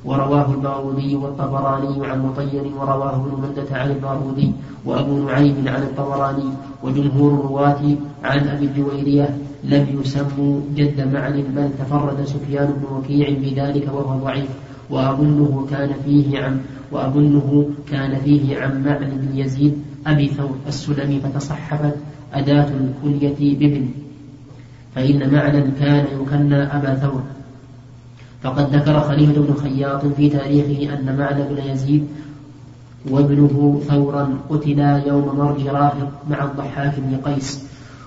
ورواه 0.04 0.54
البارودي 0.54 1.16
والطبراني 1.16 2.06
عن 2.06 2.22
مطين 2.26 2.72
ورواه 2.74 3.14
ابن 3.16 3.42
مندة 3.42 3.76
عن 3.76 3.90
البارودي 3.90 4.52
وأبو 4.84 5.18
نعيم 5.18 5.64
عن 5.66 5.82
الطبراني 5.82 6.48
وجمهور 6.82 7.32
الرواة 7.32 7.82
عن 8.24 8.48
أبي 8.48 8.64
الجويرية 8.64 9.36
لم 9.64 9.86
يسموا 10.00 10.60
جد 10.76 11.12
معن 11.12 11.44
بل 11.56 11.68
تفرد 11.78 12.24
سفيان 12.24 12.66
بن 12.66 12.96
وكيع 12.96 13.28
بذلك 13.30 13.88
وهو 13.94 14.18
ضعيف 14.18 14.48
وأظنه 14.90 15.66
كان 15.70 15.90
فيه 16.04 16.38
عن 16.38 16.60
وأظنه 16.92 17.70
كان 17.90 18.18
فيه 18.18 18.58
عن 18.58 18.84
معن 18.84 19.10
بن 19.10 19.38
يزيد 19.38 19.78
أبي 20.06 20.28
ثور 20.28 20.56
السلمي 20.68 21.20
فتصحفت 21.20 21.94
أداة 22.34 22.68
الكلية 22.68 23.58
بابن 23.58 23.88
فإن 24.94 25.34
معنا 25.34 25.70
كان 25.80 26.06
يكنى 26.20 26.62
أبا 26.62 26.94
ثور. 26.94 27.22
فقد 28.42 28.76
ذكر 28.76 29.00
خليفة 29.00 29.32
بن 29.32 29.54
خياط 29.54 30.06
في 30.06 30.28
تاريخه 30.28 30.94
أن 30.94 31.16
معنى 31.16 31.42
بن 31.42 31.70
يزيد 31.70 32.06
وابنه 33.10 33.82
ثورا 33.88 34.38
قتلا 34.50 35.02
يوم 35.06 35.38
مرج 35.38 35.66
راهب 35.66 36.08
مع 36.30 36.44
الضحاك 36.44 36.94
بن 36.98 37.16
قيس 37.16 37.64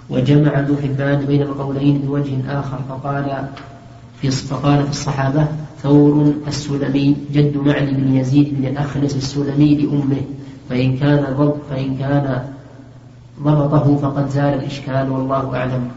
وجمع 0.09 0.59
ابن 0.59 0.77
حبان 0.83 1.25
بين 1.25 1.41
القولين 1.41 1.97
بوجه 1.97 2.59
آخر 2.59 2.79
فقال 2.89 3.47
في 4.21 4.31
فقال 4.31 4.83
في 4.83 4.89
الصحابة 4.89 5.47
ثور 5.83 6.33
السلمي 6.47 7.15
جد 7.33 7.57
معن 7.57 7.85
بن 7.85 8.15
يزيد 8.15 8.55
بن 8.57 8.67
الأخنس 8.67 9.15
السلمي 9.15 9.75
لأمه. 9.75 10.21
فإن 10.69 10.97
كان 10.97 11.25
ضبط 11.37 11.55
فإن 11.69 11.97
كان 11.97 12.43
ضبطه 13.43 13.97
فقد 13.97 14.29
زال 14.29 14.53
الإشكال 14.53 15.09
والله 15.09 15.55
أعلم. 15.55 15.87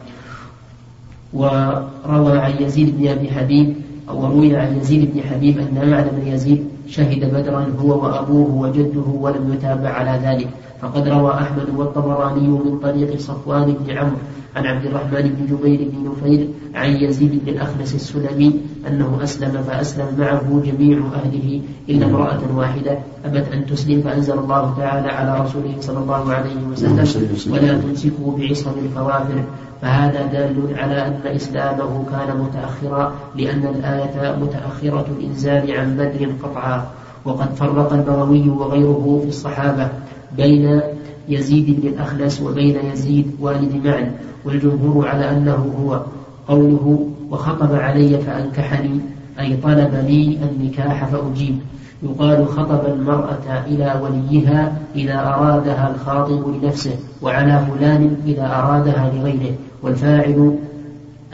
وروى 1.32 2.38
عن 2.38 2.52
يزيد 2.60 2.98
بن 2.98 3.08
أبي 3.08 3.30
حبيب 3.30 3.76
وروي 4.08 4.56
عن 4.56 4.78
يزيد 4.80 5.14
بن 5.14 5.22
حبيب 5.22 5.58
أن 5.58 5.90
معن 5.90 6.08
بن 6.12 6.26
يزيد 6.26 6.68
شهد 6.88 7.34
بدرا 7.34 7.66
هو 7.80 8.04
وأبوه 8.04 8.54
وجده 8.54 9.00
ولم 9.00 9.54
يتابع 9.54 9.90
على 9.90 10.20
ذلك. 10.24 10.48
فقد 10.82 11.08
روى 11.08 11.32
أحمد 11.34 11.68
والطبراني 11.76 12.48
من 12.48 12.78
طريق 12.82 13.18
صفوان 13.18 13.76
بن 13.80 13.98
عمرو 13.98 14.16
عن 14.56 14.66
عبد 14.66 14.86
الرحمن 14.86 15.22
بن 15.22 15.56
جبير 15.56 15.88
بن 15.92 16.10
نفير 16.10 16.48
عن 16.74 16.90
يزيد 16.90 17.44
بن 17.44 17.52
الأخنس 17.52 17.94
السلمي 17.94 18.60
أنه 18.88 19.18
أسلم 19.22 19.62
فأسلم 19.62 20.06
معه 20.18 20.62
جميع 20.64 20.98
أهله 21.14 21.60
إلا 21.88 22.06
امرأة 22.06 22.40
واحدة 22.56 22.98
أبت 23.24 23.44
أن 23.52 23.66
تسلم 23.66 24.02
فأنزل 24.02 24.38
الله 24.38 24.74
تعالى 24.78 25.08
على 25.08 25.44
رسوله 25.44 25.74
صلى 25.80 25.98
الله 25.98 26.32
عليه 26.32 26.56
وسلم 26.72 27.52
ولا 27.52 27.78
تمسكوا 27.78 28.38
بعصم 28.38 28.72
الكوافر 28.84 29.42
فهذا 29.82 30.26
دال 30.26 30.78
على 30.78 31.06
أن 31.06 31.20
إسلامه 31.24 32.04
كان 32.10 32.36
متأخرا 32.40 33.14
لأن 33.36 33.64
الآية 33.74 34.36
متأخرة 34.36 35.06
الإنزال 35.18 35.78
عن 35.78 35.96
بدر 35.96 36.32
قطعا. 36.42 36.86
وقد 37.24 37.54
فرق 37.54 37.92
البغوي 37.92 38.48
وغيره 38.48 39.20
في 39.22 39.28
الصحابة 39.28 39.88
بين 40.36 40.80
يزيد 41.28 41.80
بن 41.80 41.88
الأخنس 41.88 42.42
وبين 42.42 42.76
يزيد 42.92 43.26
والد 43.40 43.86
معن 43.86 44.12
والجمهور 44.44 45.08
على 45.08 45.30
أنه 45.30 45.74
هو. 45.82 46.00
قوله 46.48 47.06
وخطب 47.30 47.74
علي 47.74 48.18
فأنكحني 48.18 49.00
أي 49.40 49.56
طلب 49.56 50.04
لي 50.06 50.38
النكاح 50.42 51.04
فأجيب. 51.04 51.58
يقال 52.02 52.48
خطب 52.48 52.80
المرأة 52.86 53.64
إلى 53.66 54.00
وليها 54.02 54.72
إذا 54.96 55.18
أرادها 55.20 55.94
الخاطب 55.94 56.54
لنفسه 56.54 56.94
وعلى 57.22 57.66
فلان 57.68 58.16
إذا 58.26 58.46
أرادها 58.46 59.12
لغيره. 59.14 59.54
والفاعل 59.82 60.58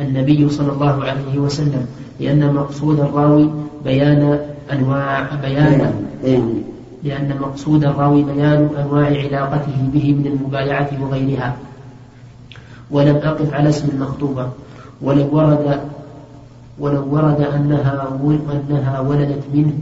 النبي 0.01 0.49
صلى 0.49 0.73
الله 0.73 1.05
عليه 1.05 1.39
وسلم. 1.39 1.87
لأن 2.21 2.55
مقصود 2.55 3.01
الراوي 3.01 3.51
بيان 3.85 4.39
أنواع 4.73 5.27
بيان 5.43 5.93
لأن 7.05 7.37
مقصود 7.41 7.85
الراوي 7.85 8.23
بيان 8.23 8.69
أنواع 8.79 9.07
علاقته 9.07 9.89
به 9.93 10.13
من 10.13 10.27
المبايعة 10.27 10.91
وغيرها. 11.01 11.57
ولم 12.91 13.17
أقف 13.17 13.55
على 13.55 13.69
اسم 13.69 13.89
المخطوبة. 13.89 14.49
ولو 15.03 15.37
ورد 15.37 15.81
ولو 16.79 17.15
ورد 17.15 17.41
أنها 17.41 18.09
أنها 18.53 19.01
ولدت 19.01 19.45
منه 19.55 19.73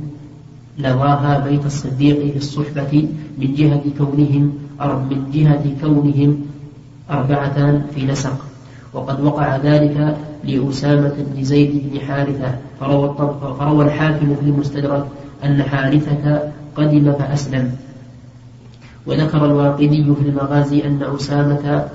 لواها 0.78 1.38
بيت 1.38 1.66
الصديق 1.66 2.32
في 2.32 2.36
الصحبة 2.36 3.08
من 3.38 3.54
جهة 3.54 3.82
كونهم 3.98 4.52
من 5.10 5.30
جهة 5.32 5.64
كونهم 5.80 6.36
أربعة 7.10 7.82
في 7.94 8.06
نسق. 8.06 8.36
وقد 8.92 9.20
وقع 9.20 9.56
ذلك 9.56 10.16
لأسامة 10.44 11.14
بن 11.18 11.44
زيد 11.44 11.90
بن 11.92 12.00
حارثة. 12.00 12.54
فروى, 12.80 13.14
فروى 13.58 13.84
الحاكم 13.84 14.34
في 14.34 14.42
المستدرك 14.42 15.06
أن 15.44 15.62
حارثة 15.62 16.52
قدم 16.76 17.12
فأسلم. 17.12 17.76
وذكر 19.06 19.44
الواقدي 19.44 20.04
في 20.04 20.28
المغازي 20.28 20.84
أن 20.86 21.02
أسامة 21.02 21.88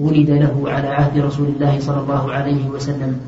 ولد 0.00 0.30
له 0.30 0.54
على 0.66 0.88
عهد 0.88 1.18
رسول 1.18 1.48
الله 1.48 1.80
صلى 1.80 2.00
الله 2.00 2.32
عليه 2.32 2.68
وسلم 2.68 3.20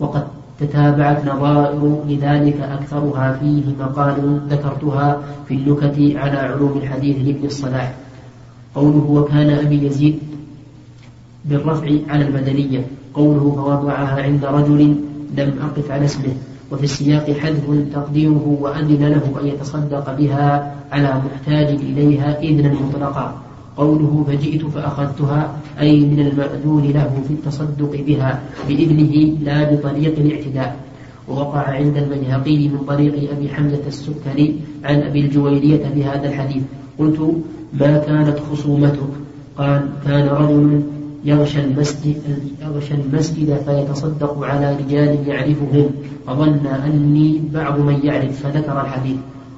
وقد 0.00 0.24
تتابعت 0.60 1.26
نظائر 1.26 2.04
لذلك 2.08 2.60
أكثرها 2.60 3.32
فيه 3.40 3.62
مقال 3.80 4.40
ذكرتها 4.50 5.22
في 5.48 5.54
النكت 5.54 6.16
على 6.16 6.38
علوم 6.38 6.78
الحديث 6.82 7.16
لابن 7.16 7.44
الصلاح. 7.46 7.94
قوله 8.74 9.06
وكان 9.10 9.50
أبي 9.50 9.86
يزيد 9.86 10.18
بالرفع 11.44 11.88
على 12.08 12.24
المدنية 12.28 12.86
قوله 13.14 13.52
فوضعها 13.56 14.22
عند 14.22 14.44
رجل 14.44 14.96
لم 15.36 15.58
أقف 15.62 15.90
على 15.90 16.04
اسمه. 16.04 16.34
وفي 16.72 16.84
السياق 16.84 17.30
حذف 17.30 17.64
تقديره 17.94 18.56
وأذن 18.60 19.04
له 19.04 19.40
أن 19.40 19.46
يتصدق 19.46 20.16
بها 20.18 20.74
على 20.92 21.22
محتاج 21.24 21.68
إليها 21.68 22.40
إذنا 22.40 22.72
مطلقا. 22.72 23.34
قوله 23.76 24.24
فجئت 24.28 24.64
فأخذتها 24.66 25.56
أي 25.80 26.00
من 26.00 26.20
المأذون 26.20 26.82
له 26.82 27.22
في 27.28 27.34
التصدق 27.34 28.04
بها 28.06 28.40
بإذنه 28.68 29.14
لا 29.44 29.74
بطريق 29.74 30.18
الاعتداء. 30.18 30.76
ووقع 31.28 31.60
عند 31.60 31.96
البيهقي 31.96 32.68
من 32.68 32.78
طريق 32.88 33.30
أبي 33.32 33.48
حمزة 33.48 33.86
السكري 33.86 34.60
عن 34.84 35.02
أبي 35.02 35.20
الجويرية 35.20 35.84
بهذا 35.94 36.28
الحديث. 36.28 36.62
قلت 36.98 37.20
ما 37.72 37.98
كانت 37.98 38.38
خصومتك؟ 38.52 39.12
قال 39.58 39.88
كان 40.04 40.28
رجل 40.28 40.82
يغشى 41.24 41.60
المسجد 41.64 42.16
يغشى 42.62 42.94
المسجد 42.94 43.56
فيتصدق 43.66 44.44
على 44.44 44.76
رجال 44.76 45.28
يعرفهم. 45.28 45.90
فظن 46.26 46.66
أني 46.66 47.42
بعض 47.54 47.80
من 47.80 48.00
يعرف 48.04 48.42
فذكر 48.42 48.80
الحديث. 48.80 49.16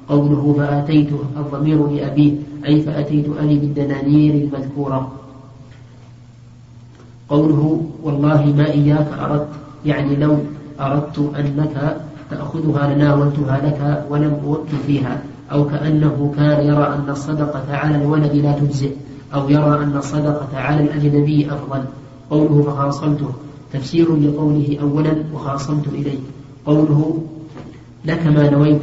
قوله 0.09 0.55
فآتيته 0.57 1.19
الضمير 1.37 1.87
لأبيه. 1.87 2.33
أي 2.65 2.81
فأتيت 2.81 3.25
أني 3.41 3.55
بالدنانير 3.57 4.33
المذكورة. 4.33 5.11
قوله 7.29 7.81
والله 8.03 8.53
ما 8.57 8.71
إياك 8.71 9.07
أردت. 9.19 9.47
يعني 9.85 10.15
لو 10.15 10.37
أردت 10.79 11.31
أنك 11.39 11.97
تأخذها 12.31 12.93
لناولتها 12.93 13.57
لك 13.65 14.05
ولم 14.09 14.37
أوكل 14.45 14.77
فيها 14.87 15.21
أو 15.51 15.65
كأنه 15.65 16.33
كان 16.37 16.67
يرى 16.67 16.87
أن 16.87 17.09
الصدقة 17.09 17.75
على 17.77 17.95
الولد 17.95 18.35
لا 18.35 18.51
تجزئ. 18.51 18.91
أو 19.35 19.49
يرى 19.49 19.83
أن 19.83 19.97
الصدقة 19.97 20.57
على 20.57 20.81
الأجنبي 20.83 21.47
أفضل. 21.51 21.83
قوله 22.29 22.61
فخاصمته 22.61 23.29
تفسير 23.73 24.15
لقوله 24.15 24.77
أولا 24.81 25.13
وخاصمت 25.33 25.87
إليه 25.87 26.19
قوله 26.65 27.23
لك 28.05 28.27
ما 28.27 28.49
نويت 28.49 28.81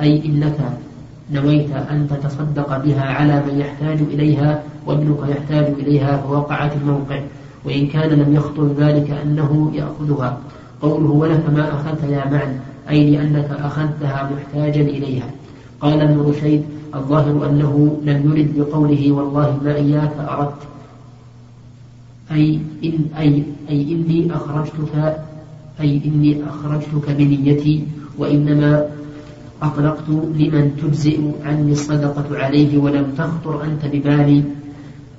أي 0.00 0.24
إنك 0.24 0.56
نويت 1.32 1.70
أن 1.72 2.08
تتصدق 2.08 2.84
بها 2.84 3.02
على 3.02 3.42
من 3.46 3.60
يحتاج 3.60 3.98
إليها 4.00 4.62
وابنك 4.86 5.18
يحتاج 5.28 5.66
إليها 5.78 6.16
فوقعت 6.16 6.72
الموقع. 6.76 7.20
وإن 7.64 7.86
كان 7.86 8.10
لم 8.10 8.34
يخطر 8.34 8.68
ذلك 8.78 9.10
أنه 9.10 9.72
يأخذها. 9.74 10.38
قوله 10.82 11.10
ولك 11.10 11.50
ما 11.50 11.74
أخذت 11.74 12.02
يا 12.10 12.30
معن 12.30 12.60
أي 12.90 13.10
لأنك 13.10 13.50
أخذتها 13.50 14.30
محتاجا 14.36 14.80
إليها 14.80 15.30
قال 15.80 16.00
ابن 16.00 16.20
رشيد 16.20 16.64
الظاهر 16.94 17.48
أنه 17.50 18.00
لم 18.04 18.18
يرد 18.30 18.50
بقوله 18.58 19.12
والله 19.12 19.58
ما 19.64 19.74
إياك 19.74 20.16
أردت 20.18 20.62
أي 22.32 22.60
إن 22.84 22.98
أي 23.18 23.42
أي 23.70 23.78
إني 23.92 24.34
أخرجتك 24.34 25.16
أي 25.80 26.00
إني 26.04 26.44
أخرجتك 26.48 27.10
بنيتي 27.10 27.84
وإنما 28.18 28.86
أطلقت 29.62 30.08
لمن 30.08 30.64
تجزئ 30.82 31.20
عني 31.44 31.72
الصدقة 31.72 32.28
عليه 32.38 32.78
ولم 32.78 33.06
تخطر 33.18 33.64
أنت 33.64 33.82
ببالي. 33.94 34.42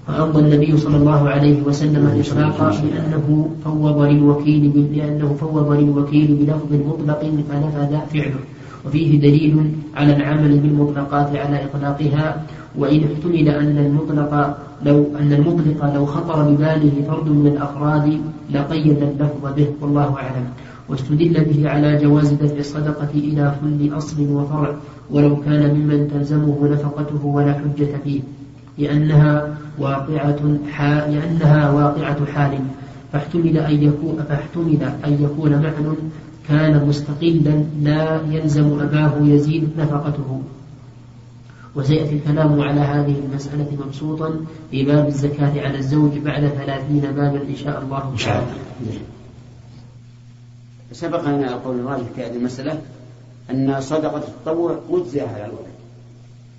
فأمضى 0.07 0.39
النبي 0.39 0.77
صلى 0.77 0.97
الله 0.97 1.29
عليه 1.29 1.61
وسلم 1.61 2.07
الإطلاق 2.07 2.57
لأنه 2.83 3.49
فوض 3.65 4.01
للوكيل 4.01 4.63
لأنه 4.97 5.35
فوض 5.39 5.71
للوكيل 5.71 6.27
بلفظ 6.35 6.71
مطلق 6.73 7.21
فنفذ 7.49 7.91
فعله. 8.13 8.41
وفيه 8.85 9.19
دليل 9.19 9.71
على 9.95 10.15
العمل 10.15 10.57
بالمطلقات 10.57 11.35
على 11.35 11.65
إطلاقها 11.65 12.43
وإن 12.77 13.03
احتمل 13.03 13.49
أن 13.49 13.77
المطلق 13.77 14.57
لو 14.85 15.05
أن 15.19 15.33
المطلق 15.33 15.93
لو 15.95 16.05
خطر 16.05 16.51
بباله 16.51 16.91
فرد 17.07 17.29
من 17.29 17.47
الأفراد 17.47 18.21
لقيد 18.51 18.97
اللفظ 19.03 19.53
به 19.55 19.67
والله 19.81 20.15
أعلم. 20.17 20.45
واستدل 20.89 21.45
به 21.45 21.69
على 21.69 21.97
جواز 21.97 22.33
دفع 22.33 22.57
الصدقة 22.57 23.09
إلى 23.15 23.55
كل 23.61 23.97
أصل 23.97 24.21
وفرع 24.29 24.75
ولو 25.11 25.35
كان 25.35 25.75
ممن 25.75 26.07
تلزمه 26.13 26.57
نفقته 26.71 27.25
ولا 27.25 27.53
حجة 27.53 27.89
فيه. 28.03 28.21
لأنها 28.77 29.57
واقعة 29.79 30.57
حال 30.71 31.13
لأنها 31.13 31.71
واقعة 31.71 32.25
حال. 32.25 32.59
فاحتمل 33.13 33.57
أن 33.57 33.83
يكون 33.83 34.15
فاحتمل 34.29 34.83
أن 35.05 35.13
يكون 35.23 35.51
معنى 35.51 35.97
كان 36.47 36.87
مستقلا 36.87 37.63
لا 37.81 38.21
يلزم 38.29 38.79
أباه 38.79 39.13
يزيد 39.21 39.69
نفقته. 39.77 40.41
وسيأتي 41.75 42.15
الكلام 42.15 42.61
على 42.61 42.79
هذه 42.79 43.15
المسألة 43.19 43.77
مبسوطا 43.85 44.45
في 44.71 44.83
باب 44.83 45.07
الزكاة 45.07 45.61
على 45.61 45.77
الزوج 45.77 46.17
بعد 46.17 46.47
ثلاثين 46.47 47.01
بابا 47.01 47.41
إن 47.49 47.55
شاء 47.55 47.81
الله 47.81 48.15
تعالى. 48.19 48.45
سبق 50.91 51.27
لنا 51.27 51.53
القول 51.53 51.79
الراجح 51.79 52.05
في 52.15 52.25
هذه 52.25 52.35
المسألة 52.35 52.81
أن 53.51 53.81
صدقة 53.81 54.17
التطوع 54.17 54.79
مجزئة 54.89 55.27
على 55.27 55.45
الولد 55.45 55.71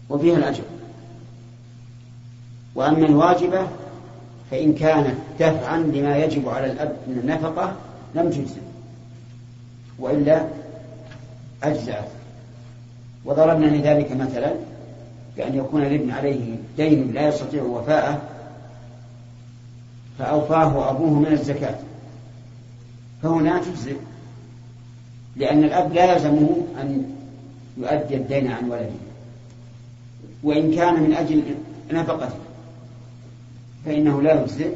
وفيها 0.09 0.37
الأجر. 0.37 0.63
وأما 2.75 3.07
الواجبة 3.07 3.67
فإن 4.51 4.73
كانت 4.75 5.15
دفعا 5.41 5.79
لما 5.79 6.17
يجب 6.17 6.49
على 6.49 6.73
الأب 6.73 6.97
من 7.09 7.19
النفقة 7.19 7.77
لم 8.15 8.31
تجزئ 8.31 8.72
وإلا 10.03 10.47
أجزأت 11.63 12.09
وضربنا 13.25 13.67
لذلك 13.67 14.13
مثلا 14.17 14.53
بأن 15.37 15.55
يكون 15.55 15.83
الابن 15.83 16.11
عليه 16.11 16.57
دين 16.77 17.13
لا 17.13 17.29
يستطيع 17.29 17.63
وفاءه 17.63 18.23
فأوفاه 20.19 20.91
أبوه 20.91 21.11
من 21.11 21.33
الزكاة. 21.33 21.75
فهنا 23.23 23.61
تجزئ 23.61 23.97
لأن 25.37 25.65
الأب 25.65 25.93
لا 25.93 26.13
يلزمه 26.13 26.57
أن 26.81 27.05
يؤدي 27.79 28.17
الدين 28.17 28.53
عن 28.53 28.71
ولده. 28.71 28.91
وإن 30.43 30.75
كان 30.75 31.03
من 31.03 31.15
أجل 31.15 31.43
نفقته 31.93 32.37
فإنه 33.85 34.23
لا 34.23 34.43
يجزئ 34.43 34.73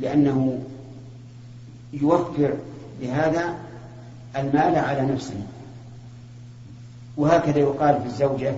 لأنه 0.00 0.58
يوفر 1.92 2.54
بهذا 3.00 3.67
المال 4.36 4.76
على 4.76 5.02
نفسه. 5.02 5.42
وهكذا 7.16 7.58
يقال 7.58 8.00
في 8.00 8.06
الزوجة 8.06 8.54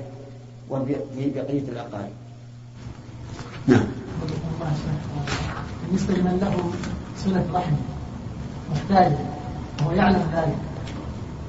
وفي 0.70 0.96
بقية 1.35 1.68
الأقارب. 1.68 2.12
نعم. 3.66 3.87
بالنسبة 5.87 6.14
لمن 6.14 6.38
له 6.40 6.70
صلة 7.24 7.44
رحم 7.54 7.72
محتاج 8.72 9.12
وهو 9.80 9.92
يعلم 9.92 10.30
ذلك 10.35 10.56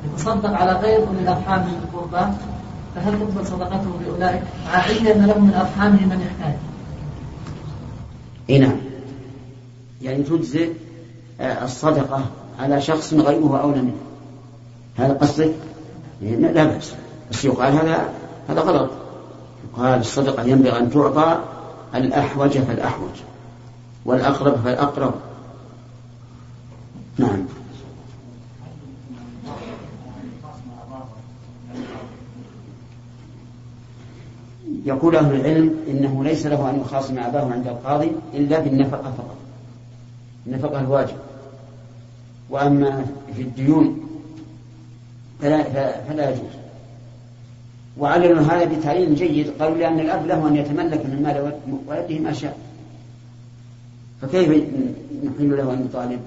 يتصدق 0.06 0.50
على 0.50 0.72
غير 0.72 1.08
أولي 1.08 1.20
الأرحام 1.20 1.60
من 1.60 1.82
القربى 1.84 2.34
فهل 2.96 3.20
تقبل 3.20 3.48
صدقته 3.48 4.00
لأولئك 4.06 4.42
مع 4.66 4.72
علم 4.72 5.08
أن 5.08 5.26
له 5.26 5.40
من 5.40 5.54
أرحامه 5.54 6.06
من 6.06 6.22
يحتاج؟ 6.22 6.56
إي 8.50 8.60
نعم. 8.60 8.78
يعني 10.02 10.24
تجزئ 10.24 10.74
آه، 11.42 11.66
الصدقة 11.66 12.26
على 12.60 12.82
شخص 12.82 13.14
غيره 13.14 13.62
أولى 13.62 13.82
منه. 13.82 14.11
هذا 15.02 15.14
قصدك؟ 15.14 15.54
لا 16.22 16.64
بأس. 16.64 16.94
بس 17.32 17.46
يقال 17.46 17.74
هذا 17.74 18.10
هذا 18.50 18.62
غلط. 18.62 18.90
يقال 19.74 20.00
الصدقة 20.00 20.44
ينبغي 20.44 20.80
أن 20.80 20.92
تعطى 20.92 21.40
الأحوج 21.96 22.58
فالأحوج 22.58 23.12
والأقرب 24.06 24.56
فالأقرب. 24.56 25.14
نعم. 27.18 27.46
يقول 34.86 35.16
أهل 35.16 35.36
العلم 35.36 35.76
إنه 35.88 36.24
ليس 36.24 36.46
له 36.46 36.70
أن 36.70 36.82
يخاصم 36.82 37.20
أباه 37.20 37.52
عند 37.52 37.68
القاضي 37.68 38.12
إلا 38.34 38.60
بالنفقة 38.60 39.12
فقط. 39.18 39.36
النفقة 40.48 40.80
الواجب. 40.80 41.16
وأما 42.50 43.06
في 43.36 43.42
الديون 43.42 44.01
فلا, 45.42 45.64
فلا 46.02 46.30
يجوز. 46.30 46.52
وعللوا 47.98 48.42
هذا 48.42 48.64
بتعليل 48.66 49.16
جيد. 49.16 49.50
قالوا 49.60 49.78
لأن 49.78 50.00
الأب 50.00 50.28
له 50.28 50.48
أن 50.48 50.56
يتملك 50.56 51.06
من 51.06 51.22
مال 51.24 51.54
ولده 51.88 52.20
ما 52.20 52.34
شاء. 52.34 52.58
فكيف 54.22 54.50
نحل 55.24 55.58
له 55.58 55.74
أن 55.74 55.86
يطالب 55.86 56.20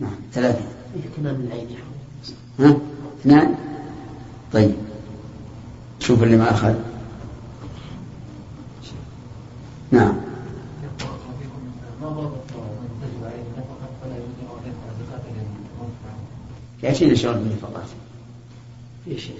نعم 0.00 0.14
ثلاثة. 0.32 0.64
من 0.96 1.46
العين 1.46 1.66
ها؟ 2.58 2.76
اثنان؟ 3.20 3.54
طيب. 4.52 4.72
شوف 6.00 6.22
اللي 6.22 6.36
ما 6.36 6.50
أخذ. 6.50 6.74
نعم. 9.90 10.31
يأتينا 16.82 17.14
شغل 17.14 17.34
بالنفقات 17.34 17.88
يا 19.06 19.16
شيخ 19.16 19.34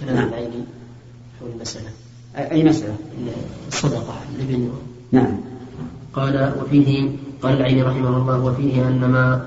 كلام 0.00 0.16
نعم. 0.16 0.28
العيني 0.28 0.64
حول 1.40 1.50
المسألة. 1.54 1.88
أي 2.36 2.64
مسألة؟ 2.64 2.96
الصدقة 3.68 4.14
لابن 4.38 4.70
نعم. 5.12 5.36
قال 6.14 6.52
وفيه 6.60 7.10
قال 7.42 7.56
العيني 7.56 7.82
رحمه 7.82 8.16
الله 8.16 8.44
وفيه 8.44 8.88
أن 8.88 9.00
ما 9.00 9.46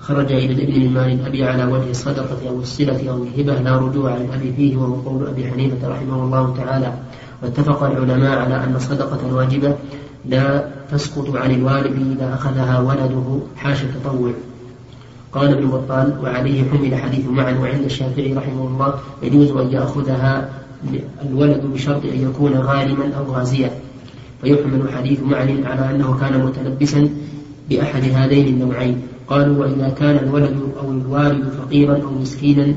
خرج 0.00 0.32
إلى 0.32 0.52
الابن 0.52 0.80
من 0.80 0.92
مال 0.94 1.12
الأبي 1.12 1.44
على 1.44 1.64
وجه 1.64 1.90
الصدقة 1.90 2.48
أو 2.48 2.60
الصلة 2.60 3.10
أو 3.10 3.24
الهبة 3.24 3.60
لا 3.60 3.76
رجوع 3.76 4.16
للأبي 4.16 4.52
فيه 4.52 4.76
وهو 4.76 4.94
قول 4.94 5.26
أبي 5.26 5.50
حنيفة 5.50 5.88
رحمه 5.88 6.22
الله 6.24 6.56
تعالى. 6.56 6.94
واتفق 7.42 7.82
العلماء 7.82 8.38
على 8.38 8.64
أن 8.64 8.76
الصدقة 8.76 9.26
الواجبة 9.28 9.76
لا 10.24 10.70
تسقط 10.90 11.36
عن 11.36 11.50
الوالد 11.50 12.16
إذا 12.16 12.34
أخذها 12.34 12.80
ولده 12.80 13.40
حاشا 13.56 13.84
التطوع. 13.84 14.32
قال 15.36 15.52
ابن 15.52 15.66
بطال 15.66 16.18
وعليه 16.22 16.64
حمل 16.70 16.94
حديث 16.94 17.26
معا 17.28 17.58
وعند 17.58 17.84
الشافعي 17.84 18.32
رحمه 18.32 18.68
الله 18.68 18.94
يجوز 19.22 19.50
أن 19.50 19.72
يأخذها 19.72 20.48
الولد 21.22 21.62
بشرط 21.74 22.04
أن 22.04 22.20
يكون 22.28 22.52
غارما 22.52 23.14
أو 23.18 23.32
غازيا. 23.32 23.70
فيحمل 24.42 24.92
حديث 24.96 25.22
معن 25.22 25.64
على 25.64 25.90
أنه 25.90 26.18
كان 26.20 26.44
متلبسا 26.44 27.08
بأحد 27.70 28.02
هذين 28.14 28.46
النوعين. 28.46 28.96
قالوا 29.28 29.56
وإذا 29.56 29.88
كان 29.88 30.16
الولد 30.16 30.56
أو 30.80 30.90
الوالد 30.90 31.48
فقيرا 31.48 32.02
أو 32.02 32.10
مسكينا. 32.20 32.74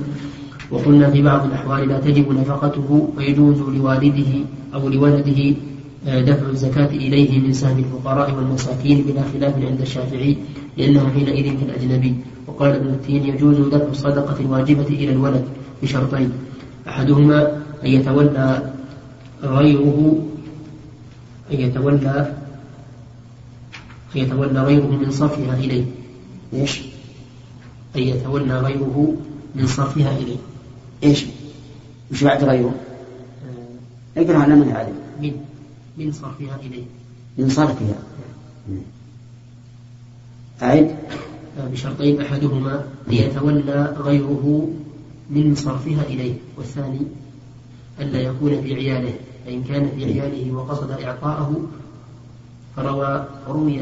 وقلنا 0.71 1.09
في 1.09 1.21
بعض 1.21 1.45
الأحوال 1.45 1.87
لا 1.87 1.99
تجب 1.99 2.31
نفقته 2.31 3.09
فيجوز 3.17 3.59
لوالده 3.59 4.31
أو 4.73 4.89
لولده 4.89 5.55
آه، 6.07 6.21
دفع 6.21 6.49
الزكاة 6.49 6.85
إليه 6.85 7.39
من 7.39 7.53
سهم 7.53 7.79
الفقراء 7.79 8.35
والمساكين 8.35 9.01
بلا 9.07 9.21
خلاف 9.33 9.53
عند 9.65 9.81
الشافعي 9.81 10.37
لأنه 10.77 11.09
حينئذ 11.09 11.59
كالأجنبي. 11.59 12.15
وقال 12.49 12.71
ابن 12.75 12.87
التين 12.87 13.25
يجوز 13.25 13.57
دفع 13.57 13.85
الصدقة 13.85 14.39
الواجبة 14.39 14.87
إلى 14.87 15.11
الولد 15.11 15.45
بشرطين. 15.83 16.31
أحدهما 16.87 17.61
أن 17.83 17.87
يتولى 17.87 18.73
غيره 19.43 20.25
أن 21.51 21.59
يتولى 21.59 22.33
أن 24.15 24.21
يتولى 24.21 24.61
غيره 24.61 24.87
من 24.87 25.11
صرفها 25.11 25.53
إليه. 25.53 25.85
إيش؟ 26.53 26.81
أن 27.95 28.01
يتولى 28.01 28.59
غيره 28.59 29.15
من 29.55 29.67
صرفها 29.67 30.17
إليه. 30.17 30.37
إيش؟ 31.03 31.25
مش 32.11 32.23
بعد 32.23 32.43
غيره؟ 32.43 32.75
اقرأ 34.17 34.37
على 34.37 34.55
من 34.55 34.71
عليه 34.71 34.93
من 35.21 35.33
من 35.97 36.11
صرفها 36.11 36.59
إليه. 36.65 36.83
من 37.37 37.49
صرفها 37.49 37.95
أعد. 40.61 40.95
بشرطين 41.65 42.21
أحدهما 42.21 42.83
ليتولى 43.07 43.95
غيره 43.99 44.69
من 45.29 45.55
صرفها 45.55 46.03
إليه 46.03 46.33
والثاني 46.57 46.99
ألا 47.99 48.19
يكون 48.19 48.61
في 48.61 48.73
عياله 48.75 49.13
فإن 49.45 49.63
كان 49.63 49.89
في 49.95 50.05
عياله 50.05 50.51
وقصد 50.51 50.91
إعطاءه 50.91 51.61
فروى 52.75 53.25
روي 53.47 53.81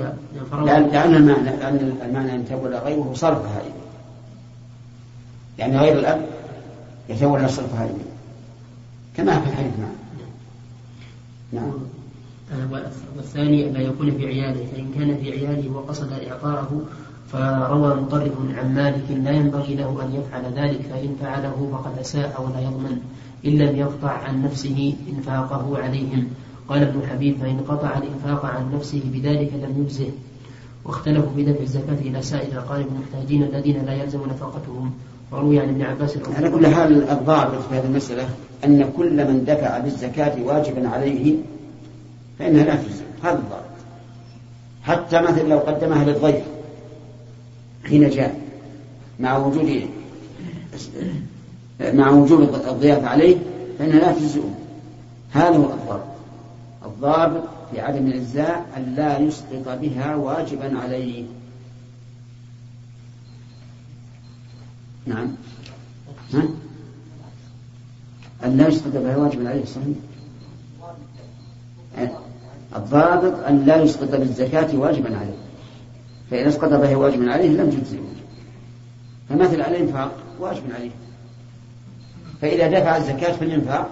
فروى 0.51 0.65
لأن 0.65 0.89
لأن 0.89 1.15
المعنى 1.15 1.43
لأن 1.43 1.97
المعنى 2.05 2.35
أن 2.35 2.41
يتولى 2.41 2.77
غيره 2.79 3.11
صرفها 3.13 3.61
إليه. 3.61 3.71
يعني 5.57 5.77
غير 5.77 5.99
الأب 5.99 6.25
يتولى 7.09 7.47
صرفها 7.47 7.85
إليه. 7.85 8.11
كما 9.17 9.39
في 9.39 9.49
الحديث 9.49 9.73
معه. 9.79 9.95
نعم. 11.51 11.71
والثاني 13.17 13.69
ألا 13.69 13.79
يكون 13.79 14.17
في 14.17 14.27
عياله 14.27 14.65
فإن 14.71 14.91
كان 14.95 15.17
في 15.17 15.31
عياله 15.31 15.71
وقصد 15.71 16.11
إعطاءه 16.13 16.81
فروى 17.31 17.95
مطرف 17.95 18.31
عن 18.57 18.75
مالك 18.75 19.03
لا 19.23 19.31
ينبغي 19.31 19.75
له 19.75 20.03
أن 20.03 20.15
يفعل 20.15 20.53
ذلك 20.55 20.81
فإن 20.81 21.15
فعله 21.21 21.69
فقد 21.71 21.99
أساء 21.99 22.45
ولا 22.45 22.61
يضمن 22.61 22.97
إن 23.45 23.51
لم 23.51 23.75
يقطع 23.75 24.11
عن 24.11 24.43
نفسه 24.43 24.95
إنفاقه 25.17 25.77
عليهم. 25.77 26.27
قال 26.69 26.81
ابن 26.81 27.07
حبيب 27.07 27.37
فإن 27.37 27.59
قطع 27.67 27.97
الإنفاق 27.97 28.45
عن 28.45 28.75
نفسه 28.75 29.01
بذلك 29.13 29.53
لم 29.53 29.83
يجزه. 29.83 30.09
واختلفوا 30.85 31.31
في 31.35 31.43
دفع 31.43 31.61
الزكاة 31.61 31.97
إلى 32.01 32.21
سائر 32.21 32.51
الأقارب 32.51 32.85
المحتاجين 32.87 33.43
الذين 33.43 33.85
لا 33.85 33.93
يلزم 33.93 34.19
نفقتهم. 34.29 34.91
وروي 35.31 35.59
عن 35.59 35.69
ابن 35.69 35.81
عباس 35.81 36.17
على 36.37 36.49
كل 36.49 36.67
حال 36.67 37.09
الضابط 37.09 37.61
في 37.69 37.75
هذه 37.75 37.85
المسألة 37.85 38.29
أن 38.65 38.91
كل 38.97 39.27
من 39.27 39.45
دفع 39.47 39.77
بالزكاة 39.77 40.43
واجبا 40.43 40.89
عليه 40.89 41.35
فإنها 42.39 42.63
لا 42.63 42.75
تجزي. 42.75 43.03
هذا 43.23 43.33
الضابط 43.33 43.77
حتى 44.83 45.21
مثلا 45.21 45.47
لو 45.47 45.59
قدمها 45.59 46.05
للضيف. 46.05 46.56
حين 47.89 48.09
جاء 48.09 48.41
مع 49.19 49.37
وجود 49.37 49.89
مع 51.81 52.09
وجود 52.09 52.55
الضيافة 52.67 53.07
عليه 53.07 53.37
فإنها 53.79 53.99
لا 53.99 54.11
تجزئه. 54.11 54.53
هذا 55.31 55.57
هو 55.57 55.73
الضابط 55.73 56.07
الضابط 56.85 57.43
في 57.71 57.79
عدم 57.79 58.07
الإجزاء 58.07 58.65
أن 58.77 58.93
لا 58.95 59.19
يسقط 59.19 59.79
بها 59.81 60.15
واجبا 60.15 60.79
عليه. 60.79 61.23
نعم. 65.05 65.27
ها؟ 66.33 66.43
أن 68.45 68.57
لا 68.57 68.67
يسقط 68.67 68.93
بها 68.93 69.17
واجبا 69.17 69.49
عليه 69.49 69.65
صحيح. 69.65 69.97
الضابط 72.75 73.33
أن 73.47 73.65
لا 73.65 73.75
يسقط 73.75 74.15
بالزكاة 74.15 74.77
واجبا 74.77 75.17
عليه. 75.17 75.46
فإن 76.31 76.47
أسقط 76.47 76.69
به 76.69 76.95
واجبا 76.95 77.31
عليه 77.31 77.49
لم 77.49 77.69
تجزئه 77.69 77.99
فمثل 79.29 79.61
الإنفاق 79.61 80.11
واجب 80.39 80.63
عليه. 80.75 80.91
فإذا 82.41 82.79
دفع 82.79 82.97
الزكاة 82.97 83.31
في 83.31 83.45
الإنفاق 83.45 83.89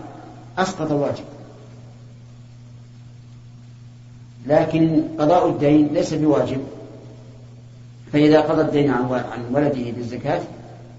أسقط 0.58 0.92
الواجب 0.92 1.24
لكن 4.48 5.04
قضاء 5.20 5.50
الدين 5.50 5.88
ليس 5.88 6.14
بواجب. 6.14 6.64
فإذا 8.14 8.42
قضى 8.42 8.62
الدين 8.62 8.90
عن 8.92 9.06
ولده 9.52 9.92
بالزكاة 9.92 10.42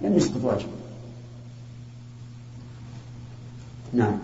لم 0.03 0.16
يسقط 0.16 0.45
واجبه 0.45 0.70
نعم. 3.93 4.18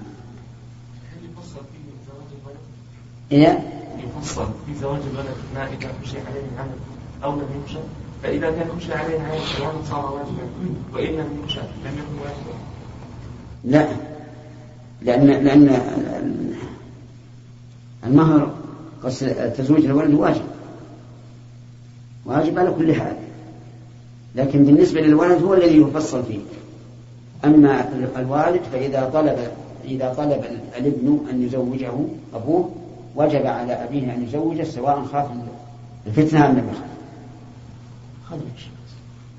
إيه؟ 3.33 3.73
يفصل 3.99 4.47
في 4.67 4.75
زواج 4.75 5.01
الولد 5.13 5.37
ما 5.55 5.67
إذا 5.67 5.93
خشي 6.03 6.19
عليه 6.19 6.41
العمل 6.55 6.92
أو 7.25 7.33
لم 7.33 7.47
يخشى 7.65 7.79
فإذا 8.23 8.51
كان 8.51 8.69
خشي 8.79 8.95
عليه 8.95 9.17
العمل 9.17 9.87
صار 9.91 10.13
واجبا. 10.13 10.47
وإن 10.95 11.15
لم 11.21 11.39
يخشى 11.45 11.61
لم 11.61 11.93
يكن 11.93 12.19
واجبا. 12.23 12.59
لا. 13.65 13.89
لأن 15.03 15.27
لأن 15.45 15.79
المهر 18.07 18.51
تزويج 19.57 19.85
الولد 19.85 20.15
واجب. 20.15 20.43
واجب 22.27 22.59
على 22.59 22.71
كل 22.71 22.95
حال. 22.95 23.17
لكن 24.35 24.65
بالنسبة 24.65 25.01
للولد 25.01 25.43
هو 25.43 25.55
الذي 25.55 25.77
يفصل 25.81 26.23
فيه. 26.25 26.41
أما 27.45 27.89
الوالد 28.17 28.63
فإذا 28.73 29.11
طلب 29.15 29.39
إذا 29.85 30.15
طلب 30.15 30.45
الابن 30.79 31.21
أن 31.31 31.43
يزوجه 31.43 31.93
أبوه 32.35 32.71
وجب 33.17 33.47
على 33.47 33.73
أبيه 33.73 34.15
أن 34.15 34.23
يزوجه 34.23 34.63
سواء 34.63 35.05
خاف 35.13 35.27
الفتنة 36.07 36.47
أم 36.47 36.53
لم 36.53 36.69
يخاف. 36.73 36.92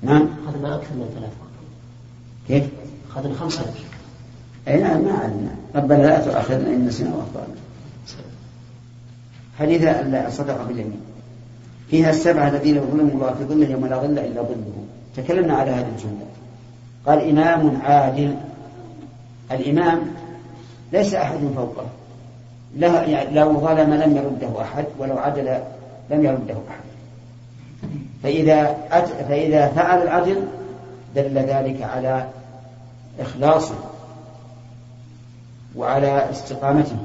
نعم. 0.02 0.28
أخذنا 0.48 0.74
أكثر 0.74 0.94
من 0.94 1.10
ثلاثة. 1.14 1.36
كيف؟ 2.48 2.70
أخذنا 3.10 3.34
خمسة. 3.34 3.64
أي 4.68 4.80
نعم 4.80 5.04
ما 5.04 5.12
علمنا 5.12 5.54
ربنا 5.74 6.02
لا 6.02 6.24
تؤاخذنا 6.24 6.68
إن 6.68 6.86
نسينا 6.86 7.10
وأخطأنا. 7.14 7.54
حديث 9.58 9.82
الصدقة 10.26 10.64
باليمين. 10.64 11.00
فيها 11.90 12.10
السبعة 12.10 12.48
الذين 12.48 12.76
يظلمهم 12.76 13.08
الله 13.08 13.34
في 13.34 13.44
ظله 13.44 13.66
يوم 13.66 13.86
لا 13.86 13.98
ظل 13.98 14.18
إلا 14.18 14.42
ظله. 14.42 14.84
تكلمنا 15.16 15.54
على 15.54 15.70
هذه 15.70 15.88
الجملة. 15.96 16.26
قال 17.06 17.28
إمام 17.28 17.80
عادل 17.82 18.36
الإمام 19.52 20.00
ليس 20.92 21.14
أحد 21.14 21.38
فوقه 21.56 21.86
لا 22.76 23.04
يعني 23.04 23.34
لو 23.34 23.60
ظلم 23.60 23.94
لم 23.94 24.16
يرده 24.16 24.62
أحد 24.62 24.84
ولو 24.98 25.18
عدل 25.18 25.58
لم 26.10 26.24
يرده 26.24 26.54
أحد 26.70 26.84
فإذا 28.24 28.76
أت... 28.90 29.08
فإذا 29.08 29.68
فعل 29.68 30.02
العدل 30.02 30.46
دل 31.14 31.34
ذلك 31.34 31.82
على 31.82 32.28
إخلاصه 33.20 33.74
وعلى 35.76 36.30
استقامته. 36.30 36.96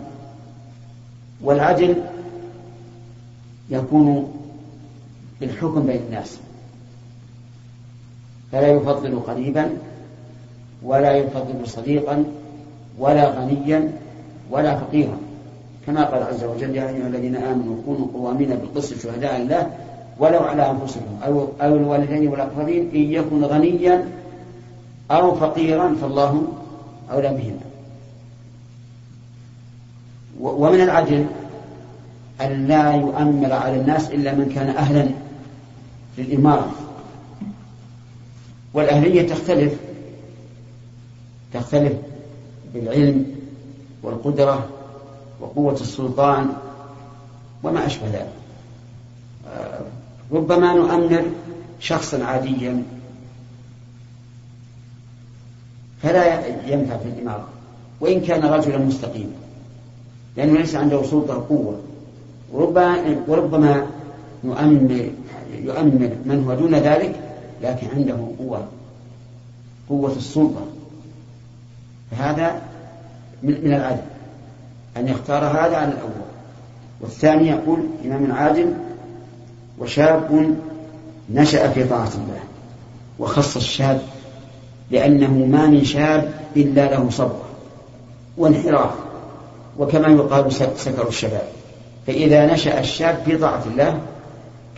والعدل 1.41 1.95
يكون 3.70 4.34
بالحكم 5.41 5.86
بين 5.86 6.01
الناس. 6.07 6.38
فلا 8.51 8.67
يفضل 8.67 9.20
قريبا 9.20 9.70
ولا 10.84 11.11
يفضل 11.11 11.67
صديقا 11.67 12.24
ولا 12.99 13.30
غنيا 13.30 13.91
ولا 14.51 14.78
فقيرا. 14.78 15.17
كما 15.88 16.03
قال 16.03 16.24
عز 16.24 16.43
وجل 16.43 16.76
يا 16.76 16.89
أيها 16.89 17.07
الذين 17.07 17.36
آمنوا 17.36 17.76
كونوا 17.86 18.07
قوامين 18.13 18.49
بالقسط 18.49 19.03
شهداء 19.03 19.41
لله 19.41 19.72
ولو 20.20 20.39
على 20.39 20.72
أنفسكم 20.72 21.20
أو 21.26 21.47
أو 21.61 21.76
الوالدين 21.76 22.28
والأقربين 22.28 22.89
إن 22.95 23.01
يكن 23.13 23.43
غنيا 23.43 24.09
أو 25.11 25.36
فقيرا 25.36 25.95
فالله 26.01 26.43
أولى 27.11 27.30
بهما 27.30 27.70
ومن 30.39 30.82
العدل 30.82 31.26
أن 32.41 32.67
لا 32.67 32.95
يؤمر 32.95 33.53
على 33.53 33.76
الناس 33.76 34.11
إلا 34.11 34.34
من 34.34 34.51
كان 34.55 34.70
أهلا 34.70 35.09
للإمارة. 36.17 36.72
والأهلية 38.74 39.28
تختلف 39.28 39.74
تختلف 41.53 41.93
بالعلم 42.74 43.26
والقدرة 44.03 44.67
وقوة 45.39 45.74
السلطان 45.74 46.53
وما 47.63 47.86
أشبه 47.86 48.07
ذلك. 48.07 48.30
آه، 49.47 49.80
ربما 50.32 50.73
نؤمر 50.73 51.23
شخصا 51.80 52.23
عاديا. 52.23 52.84
فلا 56.03 56.47
ينفع 56.67 56.97
في 56.97 57.09
الإمارة 57.09 57.47
وإن 58.01 58.21
كان 58.21 58.45
رجلا 58.45 58.77
مستقيما 58.77 59.32
لأنه 60.38 60.53
ليس 60.53 60.75
عنده 60.75 61.03
سلطة 61.03 61.45
قوة 61.49 61.80
وربما 63.27 63.88
نؤمر 64.43 65.09
يؤمر 65.53 66.11
من 66.25 66.43
هو 66.47 66.53
دون 66.53 66.75
ذلك 66.75 67.15
لكن 67.63 67.88
عنده 67.95 68.17
قوة 68.39 68.67
قوة 69.89 70.15
السلطة. 70.15 70.65
فهذا 72.11 72.61
من, 73.43 73.53
العدل. 73.53 74.01
أن 74.97 75.07
يختار 75.07 75.43
هذا 75.43 75.77
عن 75.77 75.91
الأول. 75.91 76.30
والثاني 77.01 77.47
يقول 77.47 77.80
إمام 78.05 78.32
عادل 78.32 78.73
وشاب 79.80 80.55
نشأ 81.34 81.69
في 81.69 81.84
طاعة 81.84 82.11
الله 82.13 82.39
وخص 83.19 83.55
الشاب 83.55 84.01
لأنه 84.91 85.45
ما 85.45 85.67
من 85.67 85.84
شاب 85.84 86.34
إلا 86.55 86.91
له 86.91 87.09
صبر 87.09 87.41
وانحراف 88.38 88.91
وكما 89.77 90.07
يقال 90.07 90.53
سكر 90.53 91.07
الشباب. 91.07 91.47
فإذا 92.07 92.53
نشأ 92.53 92.80
الشاب 92.80 93.17
في 93.25 93.38
طاعة 93.38 93.63
الله 93.65 93.99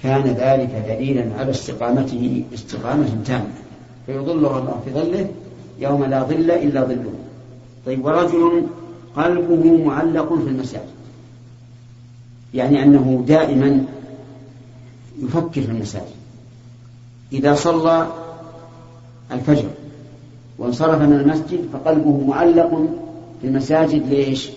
كان 0.03 0.23
ذلك 0.23 0.83
دليلا 0.87 1.25
على 1.39 1.51
استقامته 1.51 2.43
استقامة 2.53 3.09
تامة. 3.25 3.51
فيظله 4.05 4.57
الله 4.57 4.79
في 4.85 4.91
ظله 4.91 5.27
يوم 5.79 6.03
لا 6.03 6.23
ظل 6.23 6.51
إلا 6.51 6.83
ظله. 6.83 7.13
طيب 7.85 8.05
ورجل 8.05 8.63
قلبه 9.15 9.83
معلق 9.85 10.33
في 10.33 10.49
المساجد 10.49 10.85
يعني 12.53 12.83
أنه 12.83 13.23
دائما 13.27 13.85
يفكر 15.21 15.61
في 15.61 15.71
المساجد. 15.71 16.05
إذا 17.31 17.55
صلى 17.55 18.07
الفجر 19.31 19.69
وانصرف 20.57 21.01
من 21.01 21.13
المسجد 21.13 21.69
فقلبه 21.73 22.17
معلق 22.27 22.69
في 23.41 23.47
المساجد 23.47 24.07
ليش؟ 24.07 24.49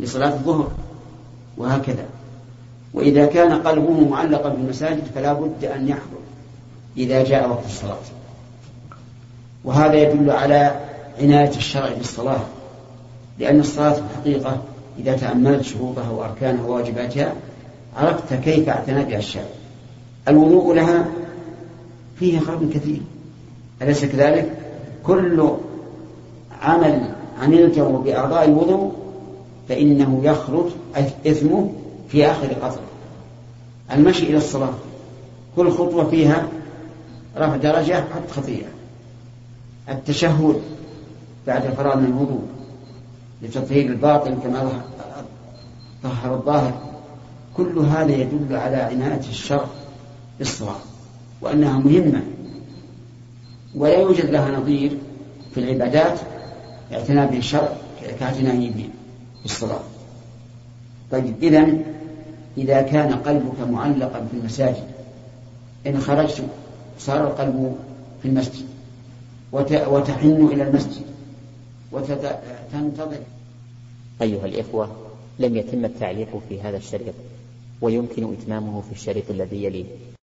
لصلاة 0.00 0.32
الظهر 0.32 0.70
وهكذا. 1.58 2.04
وإذا 2.94 3.26
كان 3.26 3.52
قلبه 3.52 4.08
معلقا 4.08 4.50
في 4.50 4.56
المساجد 4.56 5.02
فلا 5.14 5.32
بد 5.32 5.64
أن 5.64 5.88
يحضر 5.88 6.18
إذا 6.96 7.24
جاء 7.24 7.48
وقت 7.48 7.66
الصلاة. 7.66 7.98
وهذا 9.64 9.94
يدل 9.94 10.30
على 10.30 10.80
عناية 11.20 11.56
الشرع 11.56 11.88
بالصلاة 11.88 12.40
لأن 13.38 13.60
الصلاة 13.60 13.92
في 13.92 14.00
الحقيقة 14.00 14.62
إذا 14.98 15.16
تأملت 15.16 15.62
شروطها 15.62 16.10
وأركانها 16.10 16.64
وواجباتها 16.64 17.34
عرفت 17.96 18.34
كيف 18.34 18.68
اعتنى 18.68 19.04
بها 19.04 19.18
الشارع 19.18 19.46
الوضوء 20.28 20.74
لها 20.74 21.06
فيه 22.16 22.38
خير 22.38 22.58
كثير. 22.74 23.00
أليس 23.82 24.04
كذلك؟ 24.04 24.58
كل 25.06 25.48
عمل 26.62 27.14
عملته 27.42 27.98
بأعضاء 27.98 28.44
الوضوء 28.44 28.92
فإنه 29.68 30.20
يخرج 30.22 30.66
إثمه 31.26 31.72
في 32.08 32.26
آخر 32.26 32.46
قطر 32.46 32.80
المشي 33.92 34.26
إلى 34.26 34.36
الصلاة. 34.36 34.74
كل 35.56 35.70
خطوة 35.70 36.04
فيها 36.04 36.48
رفع 37.36 37.56
درجة 37.56 37.94
حتى 37.94 38.32
خطيئة. 38.32 38.66
التشهد 39.88 40.60
بعد 41.46 41.66
الفراغ 41.66 41.96
من 41.96 42.04
الوضوء 42.04 42.42
لتطهير 43.42 43.86
الباطن 43.86 44.34
كما 44.34 44.82
طهر 46.02 46.34
الظاهر. 46.34 46.72
كل 47.56 47.78
هذا 47.78 48.12
يدل 48.12 48.56
على 48.56 48.76
عناية 48.76 49.20
الشرع. 49.30 49.66
بالصلاة 50.38 50.80
وأنها 51.40 51.78
مهمة. 51.78 52.22
ولا 53.74 53.98
يوجد 53.98 54.30
لها 54.30 54.60
نظير 54.60 54.98
في 55.54 55.60
العبادات 55.60 56.18
اعتناء 56.92 57.30
بالشرع 57.30 57.72
كاعتنائه 58.20 58.72
بالصلاة 59.42 59.80
طيب 61.10 61.34
إذا 61.42 61.68
إذا 62.58 62.82
كان 62.82 63.12
قلبك 63.12 63.60
معلقا 63.70 64.26
في 64.30 64.36
المساجد 64.36 64.84
إن 65.86 66.00
خرجت 66.00 66.44
صار 66.98 67.26
القلب 67.26 67.76
في 68.22 68.28
المسجد 68.28 68.64
وتحن 69.52 70.48
إلى 70.52 70.62
المسجد 70.62 71.02
وتنتظر 71.92 73.18
أيها 74.22 74.46
الإخوة 74.46 74.90
لم 75.38 75.56
يتم 75.56 75.84
التعليق 75.84 76.42
في 76.48 76.60
هذا 76.60 76.76
الشريط 76.76 77.14
ويمكن 77.80 78.32
إتمامه 78.32 78.80
في 78.80 78.92
الشريط 78.92 79.30
الذي 79.30 79.64
يليه. 79.64 79.84